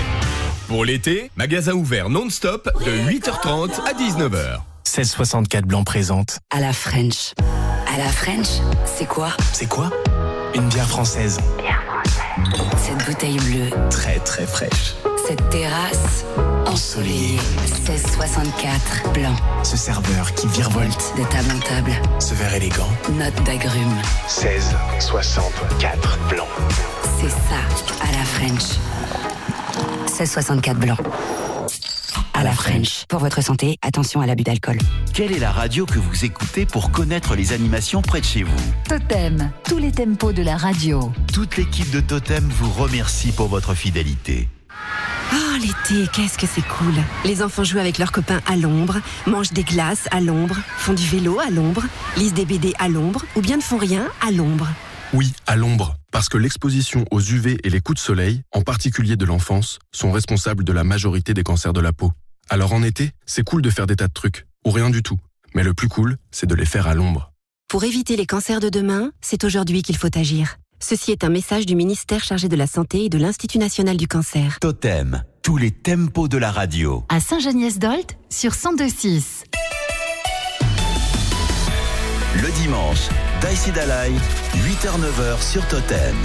Pour 0.67 0.85
l'été, 0.85 1.31
magasin 1.37 1.75
ouvert 1.75 2.09
non-stop 2.09 2.69
de 2.85 2.91
8h30 2.91 3.71
à 3.87 3.93
19h. 3.93 4.59
1664 4.87 5.67
Blanc 5.67 5.85
présente. 5.85 6.41
À 6.51 6.59
la 6.59 6.73
French. 6.73 7.33
À 7.95 7.97
la 7.97 8.09
French, 8.09 8.49
c'est 8.87 9.07
quoi? 9.07 9.29
C'est 9.53 9.69
quoi? 9.69 9.89
Une 10.55 10.69
bière 10.69 10.87
française. 10.89 11.39
Cette 12.77 13.05
bouteille 13.07 13.39
bleue, 13.39 13.71
Très 13.91 14.19
très 14.21 14.47
fraîche. 14.47 14.95
cette 15.27 15.49
terrasse 15.51 16.25
ensoleillée. 16.67 17.39
1664 17.89 19.13
blanc. 19.13 19.35
Ce 19.63 19.77
serveur 19.77 20.33
qui 20.35 20.47
virevolte. 20.49 21.15
De 21.17 21.23
table 21.25 21.51
en 21.57 21.61
table, 21.61 21.93
Ce 22.19 22.35
verre 22.35 22.55
élégant. 22.55 22.89
note 23.13 23.35
d'agrumes. 23.45 24.01
1664 24.29 26.19
Blanc. 26.29 26.47
C'est 27.21 27.31
ça, 27.31 27.61
à 28.03 28.13
la 28.13 28.25
French. 28.25 28.79
1664 30.07 30.79
blanc. 30.79 30.97
À 32.43 32.45
la 32.45 32.55
French. 32.55 33.05
Pour 33.09 33.21
votre 33.21 33.41
santé, 33.41 33.79
attention 33.83 34.21
à 34.21 34.27
l'abus 34.27 34.43
d'alcool. 34.43 34.77
Quelle 35.15 35.31
est 35.31 35.39
la 35.39 35.53
radio 35.53 35.87
que 35.87 36.01
vous 36.01 36.25
écoutez 36.25 36.67
pour 36.67 36.91
connaître 36.91 37.37
les 37.37 37.53
animations 37.53 38.03
près 38.03 38.21
de 38.21 38.25
chez 38.25 38.43
vous 38.43 38.61
Totem, 38.89 39.53
tous 39.63 39.79
les 39.79 39.93
tempos 39.93 40.33
de 40.33 40.43
la 40.43 40.57
radio. 40.57 41.13
Toute 41.33 41.57
l'équipe 41.57 41.89
de 41.93 42.01
Totem 42.01 42.43
vous 42.43 42.73
remercie 42.73 43.31
pour 43.31 43.47
votre 43.47 43.75
fidélité. 43.75 44.49
Oh, 45.33 45.37
l'été, 45.61 46.11
qu'est-ce 46.13 46.37
que 46.37 46.49
c'est 46.49 46.67
cool. 46.67 46.95
Les 47.25 47.45
enfants 47.45 47.63
jouent 47.63 47.79
avec 47.79 47.99
leurs 47.99 48.11
copains 48.11 48.41
à 48.49 48.57
l'ombre, 48.57 48.97
mangent 49.29 49.53
des 49.53 49.63
glaces 49.63 50.09
à 50.11 50.21
l'ombre, 50.21 50.57
font 50.79 50.95
du 50.95 51.07
vélo 51.07 51.39
à 51.39 51.49
l'ombre, 51.49 51.85
lisent 52.17 52.35
des 52.35 52.45
BD 52.45 52.73
à 52.81 52.89
l'ombre, 52.89 53.25
ou 53.37 53.41
bien 53.41 53.57
ne 53.57 53.63
font 53.63 53.79
rien 53.79 54.09
à 54.21 54.33
l'ombre. 54.33 54.67
Oui, 55.15 55.33
à 55.47 55.55
l'ombre, 55.55 55.95
parce 56.11 56.29
que 56.29 56.39
l'exposition 56.39 57.05
aux 57.13 57.21
UV 57.21 57.59
et 57.63 57.71
les 57.71 57.81
coups 57.81 58.01
de 58.01 58.05
soleil, 58.05 58.43
en 58.51 58.63
particulier 58.63 59.15
de 59.15 59.27
l'enfance, 59.27 59.79
sont 59.93 60.11
responsables 60.11 60.65
de 60.65 60.73
la 60.73 60.83
majorité 60.83 61.35
des 61.35 61.45
cancers 61.45 61.75
de 61.75 61.81
la 61.81 61.93
peau. 61.93 62.13
Alors 62.51 62.73
en 62.73 62.83
été, 62.83 63.13
c'est 63.27 63.45
cool 63.45 63.63
de 63.63 63.71
faire 63.71 63.87
des 63.87 63.97
tas 63.97 64.09
de 64.09 64.13
trucs, 64.13 64.47
ou 64.67 64.71
rien 64.71 64.91
du 64.91 65.03
tout. 65.03 65.19
Mais 65.55 65.63
le 65.63 65.75
plus 65.75 65.89
cool, 65.89 66.17
c'est 66.31 66.47
de 66.47 66.55
les 66.55 66.67
faire 66.67 66.87
à 66.87 66.95
l'ombre. 66.95 67.33
Pour 67.69 67.85
éviter 67.85 68.17
les 68.17 68.27
cancers 68.27 68.61
de 68.61 68.69
demain, 68.69 69.13
c'est 69.21 69.45
aujourd'hui 69.45 69.83
qu'il 69.83 69.97
faut 69.97 70.17
agir. 70.17 70.57
Ceci 70.81 71.13
est 71.13 71.25
un 71.25 71.29
message 71.29 71.65
du 71.65 71.77
ministère 71.77 72.25
chargé 72.25 72.49
de 72.49 72.57
la 72.57 72.67
Santé 72.67 73.05
et 73.05 73.09
de 73.09 73.17
l'Institut 73.17 73.59
national 73.59 73.97
du 73.97 74.09
cancer. 74.09 74.59
Totem, 74.61 75.23
tous 75.43 75.57
les 75.57 75.71
tempos 75.71 76.29
de 76.29 76.39
la 76.39 76.51
radio. 76.51 77.05
À 77.09 77.21
Saint-Geniès-d'Olt 77.21 78.17
sur 78.29 78.53
1026. 78.53 79.45
Le 82.43 82.51
dimanche, 82.63 83.09
Daïsi 83.41 83.71
Dalai, 83.71 84.11
8h-9h 84.57 85.41
sur 85.41 85.67
Totem. 85.69 86.17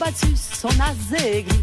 Acciabaciu 0.00 0.34
sono 0.34 0.84
azegri, 0.84 1.62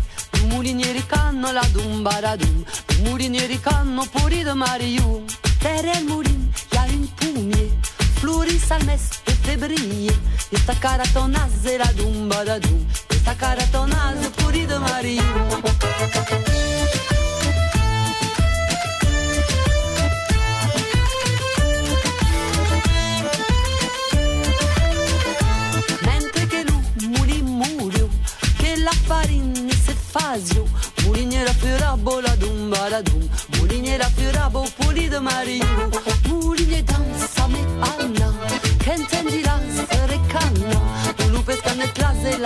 mulinieri 0.49 1.03
canno 1.05 1.51
la 1.51 1.65
dumba 1.71 2.19
da 2.19 2.35
dum, 2.35 2.63
mulinieri 3.03 3.59
canno 3.59 4.05
puri 4.11 4.43
de 4.43 4.53
Mariu, 4.53 5.25
terre 5.59 5.97
il 5.97 6.05
murin, 6.05 6.49
ya 6.71 6.85
une 6.87 7.07
pumie, 7.15 7.77
fluris 8.19 8.69
al 8.71 8.83
mes 8.85 9.09
e 9.25 9.31
febrie, 9.31 10.19
e 10.49 10.57
sta 10.57 10.73
cara 10.77 11.03
tonazze 11.11 11.77
la 11.77 11.91
dumba 11.95 12.43
da 12.43 12.59
dum, 12.59 12.85
e 13.07 13.15
sta 13.15 13.35
cara 13.35 13.63
tonazze 13.71 14.29
puri 14.29 14.65
de 14.65 14.77
Mariu. 14.77 16.86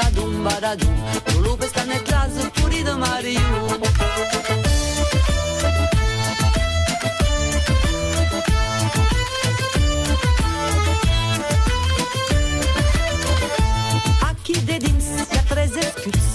Clase 0.02 0.04
la 0.04 0.10
dumba 0.12 0.60
la 0.60 0.76
dum, 0.76 0.95
tu 1.26 1.39
lupe 1.41 1.68
scanne 1.68 2.02
clase 2.04 2.49
puli 2.56 2.84
de 2.84 2.93
Mario. 2.93 3.39
Aqui 14.30 14.60
de 14.62 14.80
dins 14.80 15.06
hi 15.06 15.38
ha 15.38 15.43
tres 15.47 15.72
escuts, 15.76 16.30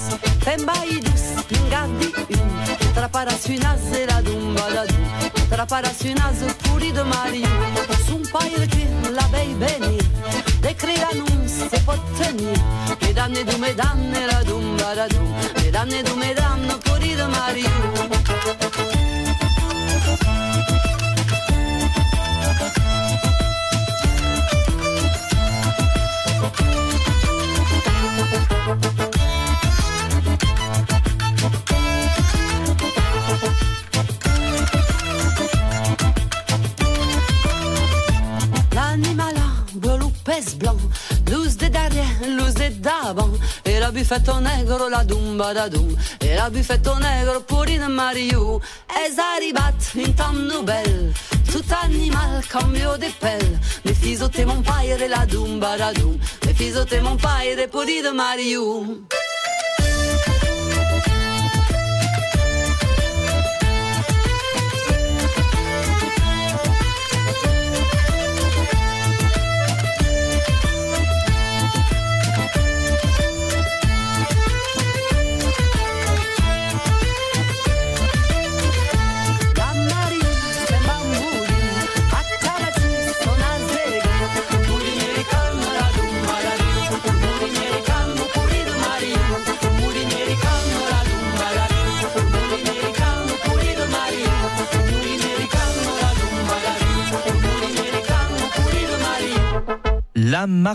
fem 0.44 0.64
baïdus, 0.64 1.24
n'gardi 1.50 2.12
un, 2.38 2.50
traparàs 2.94 3.48
una 3.48 3.76
zera 3.90 4.22
d'un 4.22 4.54
baladú, 4.54 5.00
traparàs 5.50 6.04
una 6.10 6.30
puri 6.64 6.92
de 6.92 7.02
Mario, 7.02 7.48
son 8.06 8.22
paire 8.32 8.66
que 8.68 9.10
la 9.10 9.26
vei 9.32 9.54
venir, 9.54 10.02
de 10.62 10.74
crear 10.74 11.14
non 11.14 11.48
se 11.48 11.78
pot 11.84 12.00
tenir, 12.18 12.58
mesdames 13.36 13.54
du 13.54 13.60
mesdames 13.60 14.26
la 14.26 14.44
d'un 14.44 14.76
baladú, 14.78 15.20
mesdames 15.62 16.02
du 16.02 16.14
mesdames 16.14 16.78
puri 16.84 17.16
de 17.16 18.05
buffetto 44.06 44.38
negro, 44.38 44.88
la 44.88 45.02
dumba 45.02 45.52
dum, 45.68 45.92
e 46.18 46.34
la 46.36 46.48
buffetto 46.48 46.94
negro 46.98 47.40
puri 47.40 47.76
de 47.76 47.88
Mario, 47.88 48.60
es 49.04 49.18
arribat 49.18 49.94
in 49.94 50.14
temps 50.14 50.62
bel, 50.62 51.12
tout 51.50 51.72
animal 51.82 52.40
cambio 52.46 52.96
de 52.96 53.10
pelle, 53.18 53.58
mes 53.82 53.94
fils 53.94 54.20
te 54.30 54.44
mon 54.44 54.62
paire, 54.62 55.08
la 55.08 55.26
dum, 55.26 55.58
mes 55.58 56.54
fils 56.54 56.84
te 56.86 57.00
mon 57.00 57.16
paire, 57.16 57.68
puri 57.68 58.00
de 58.00 58.12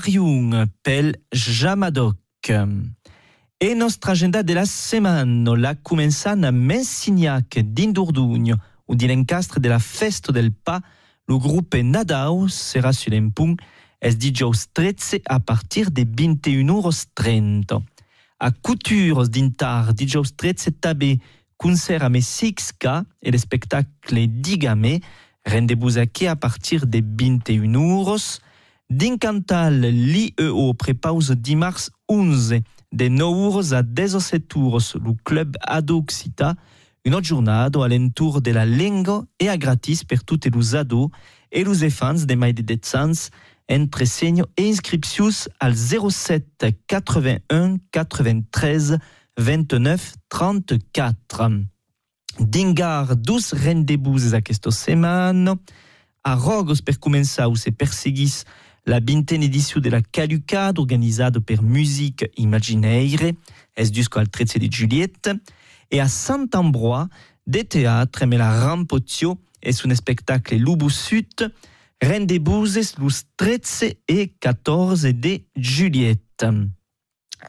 Marion, 0.02 0.66
pel 0.82 1.16
Jamadoc. 1.32 2.18
E 3.60 3.78
agenda 4.08 4.41
della 4.41 4.66
settimana 4.66 5.56
la 5.56 5.76
començant 5.76 6.43
a 6.43 6.52
Messignac 6.52 7.60
d'Indurdugno, 7.60 8.58
ou 8.88 8.95
di 8.95 9.06
l'encastre 9.06 9.60
de 9.60 9.70
la 9.70 9.78
festa 9.78 10.32
del 10.32 10.52
pa, 10.52 10.82
le 11.28 11.38
groupe 11.38 11.84
Nadao 11.84 12.47
sera 12.47 12.93
sur 12.93 13.12
l'empung 13.12 13.56
es 14.02 14.18
dijous 14.18 14.66
13 14.74 15.22
a 15.30 15.39
partir 15.39 15.91
de 15.91 16.02
21h30. 16.02 17.80
A 18.39 18.52
Coutures 18.52 19.30
d'Intar, 19.30 19.93
dijous 19.93 20.34
13 20.36 20.80
també 20.82 21.20
concert 21.58 22.02
a 22.02 22.10
Messixca 22.10 23.04
et 23.22 23.30
le 23.30 23.38
spectacle 23.38 24.26
Digame, 24.41 24.99
rendez-vous 25.45 25.99
aquí 25.99 26.26
a 26.26 26.36
partir 26.36 26.88
de 26.88 27.02
21h. 27.02 28.41
D'Incantal, 28.92 29.80
l'IEO 29.80 30.74
prépause 30.74 31.32
dimarts 31.32 31.92
11 32.10 32.56
de 32.92 33.06
9h 33.06 33.74
a 33.74 33.84
17h 33.84 34.98
le 35.02 35.14
club 35.24 35.56
Ado 35.62 36.00
Occita, 36.00 36.56
une 37.06 37.16
autre 37.16 37.26
journée 37.26 37.52
à 37.52 37.70
l'entour 37.70 38.42
de 38.42 38.52
la 38.52 38.66
lingua 38.66 39.24
et 39.39 39.48
à 39.48 39.58
gratis 39.58 40.04
per 40.04 40.26
tutti 40.26 40.50
les 40.50 40.76
ados 40.76 41.08
et 41.54 41.64
les 41.64 41.86
enfants 41.86 42.26
de 42.26 42.36
mai 42.36 42.52
de 42.52 42.64
detsans 42.64 43.30
entre 43.70 44.04
segno 44.04 44.46
et 44.58 44.70
inscriptions 44.70 45.48
al 45.62 45.74
07 45.74 46.66
81 46.86 47.78
93 47.94 48.98
29 49.38 50.16
34. 50.28 51.50
Dingar 52.42 53.16
dus 53.16 53.54
rendez-vous 53.54 54.34
aquesta 54.34 54.70
setmana. 54.70 55.56
A 56.24 56.36
Rogos 56.36 56.82
per 56.82 57.00
començar 57.00 57.48
où 57.48 57.56
se 57.56 57.72
perseguís 57.72 58.46
la 58.86 58.97
édition 58.97 59.79
de 59.79 59.89
la 59.89 60.01
Calucade 60.01 60.79
organisée 60.79 61.27
per 61.45 61.61
Musique 61.61 62.25
Imaginaire, 62.38 63.34
es 63.75 63.93
jusqu'au 63.93 64.25
13 64.25 64.55
de 64.55 64.71
Juliette, 64.71 65.29
et 65.91 65.99
à 65.99 66.07
Saint-Ambrois, 66.07 67.07
des 67.45 67.63
théâtres, 67.63 68.25
mais 68.25 68.38
la 68.38 68.65
Rampotio 68.65 69.38
est 69.61 69.86
un 69.86 69.95
spectacle 69.95 70.55
Lubu 70.55 70.89
Sud, 70.89 71.51
rendez-vous 72.01 72.65
los 72.99 73.23
13 73.38 73.93
et 74.07 74.27
14 74.39 75.03
de 75.03 75.41
Juliette. 75.55 76.45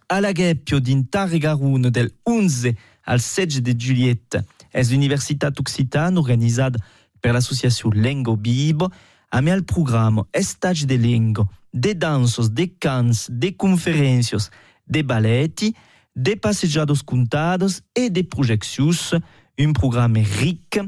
A 0.08 0.20
la 0.20 0.32
Gheppio 0.32 0.80
d'Intarregarun 0.80 1.90
del 1.90 2.10
11 2.26 2.72
al 3.04 3.20
16 3.20 3.62
de 3.62 3.74
Juliette, 3.78 4.38
es 4.72 4.90
l'Universitat 4.90 5.52
Occitane 5.58 6.18
organisée 6.18 6.70
per 7.20 7.32
l'associació 7.32 7.90
Lengo 7.92 8.36
Bibo, 8.36 8.90
a 9.32 9.38
al 9.38 9.64
programme 9.64 10.24
Estage 10.32 10.84
de 10.84 10.98
Lengo, 10.98 11.48
de 11.72 11.94
dansos, 11.94 12.50
de 12.50 12.68
cants, 12.78 13.28
de 13.30 13.50
conferències, 13.56 14.50
de 14.86 15.02
balletti, 15.02 15.74
de 16.14 16.36
passejados 16.36 17.02
contados 17.02 17.82
et 17.94 18.10
de 18.10 18.22
projeccions, 18.22 19.14
un 19.58 19.72
programme 19.72 20.22
ric, 20.22 20.78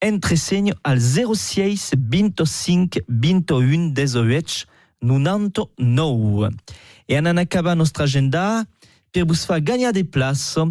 entre 0.00 0.36
segno 0.36 0.72
al 0.84 1.00
06 1.00 1.94
25 1.98 3.00
21 3.08 3.92
18 3.92 4.66
99. 5.00 6.50
E 7.08 7.14
en 7.16 7.38
acabar 7.38 7.74
nostra 7.74 8.04
agenda 8.04 8.64
per 9.10 9.24
vos 9.24 9.44
fa 9.44 9.58
gagnar 9.58 9.92
des 9.92 10.04
places 10.04 10.62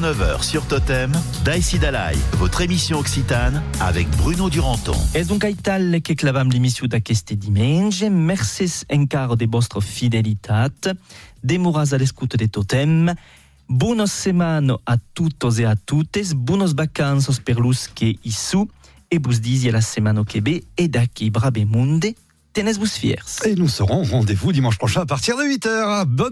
8h-9h 0.06 0.42
sur 0.44 0.64
Totem, 0.66 1.10
Daïsi 1.44 1.80
Dalai, 1.80 2.16
votre 2.34 2.60
émission 2.60 3.00
occitane 3.00 3.60
avec 3.80 4.08
Bruno 4.10 4.48
Duranton. 4.48 4.94
Et 5.16 5.24
donc 5.24 5.42
aital 5.42 6.00
che 6.00 6.14
clavam 6.14 6.48
l'émission 6.48 6.86
d'aqueste 6.86 7.32
dimanche. 7.32 8.02
Merci 8.02 8.84
encara 8.88 9.34
de 9.34 9.46
vostra 9.46 9.80
fidelitat. 9.80 10.94
Demoras 11.42 11.92
à 11.92 11.98
l'écoute 11.98 12.36
de 12.36 12.46
Totem. 12.46 13.14
Buonos 13.68 14.12
semano 14.12 14.80
a 14.86 14.96
tutos 14.96 15.58
e 15.58 15.64
a 15.64 15.74
tutes. 15.74 16.34
Buonos 16.34 16.74
vacances 16.74 17.40
per 17.40 17.58
lus 17.58 17.88
che 17.92 18.16
isu. 18.22 18.68
E 19.08 19.18
bus 19.18 19.40
disi 19.40 19.70
la 19.70 19.80
semana 19.80 20.22
che 20.24 20.40
be 20.40 20.62
e 20.76 20.88
daqui 20.88 21.30
brabe 21.30 21.64
munde. 21.64 22.14
Tenez 22.52 22.78
vos 22.78 22.86
fiers. 22.86 23.44
Et 23.44 23.54
nous 23.54 23.68
serons 23.68 24.00
au 24.00 24.04
rendez-vous 24.04 24.50
dimanche 24.50 24.78
prochain 24.78 25.02
à 25.02 25.06
partir 25.06 25.36
de 25.36 25.42
8h. 25.42 26.06
Bonne 26.06 26.24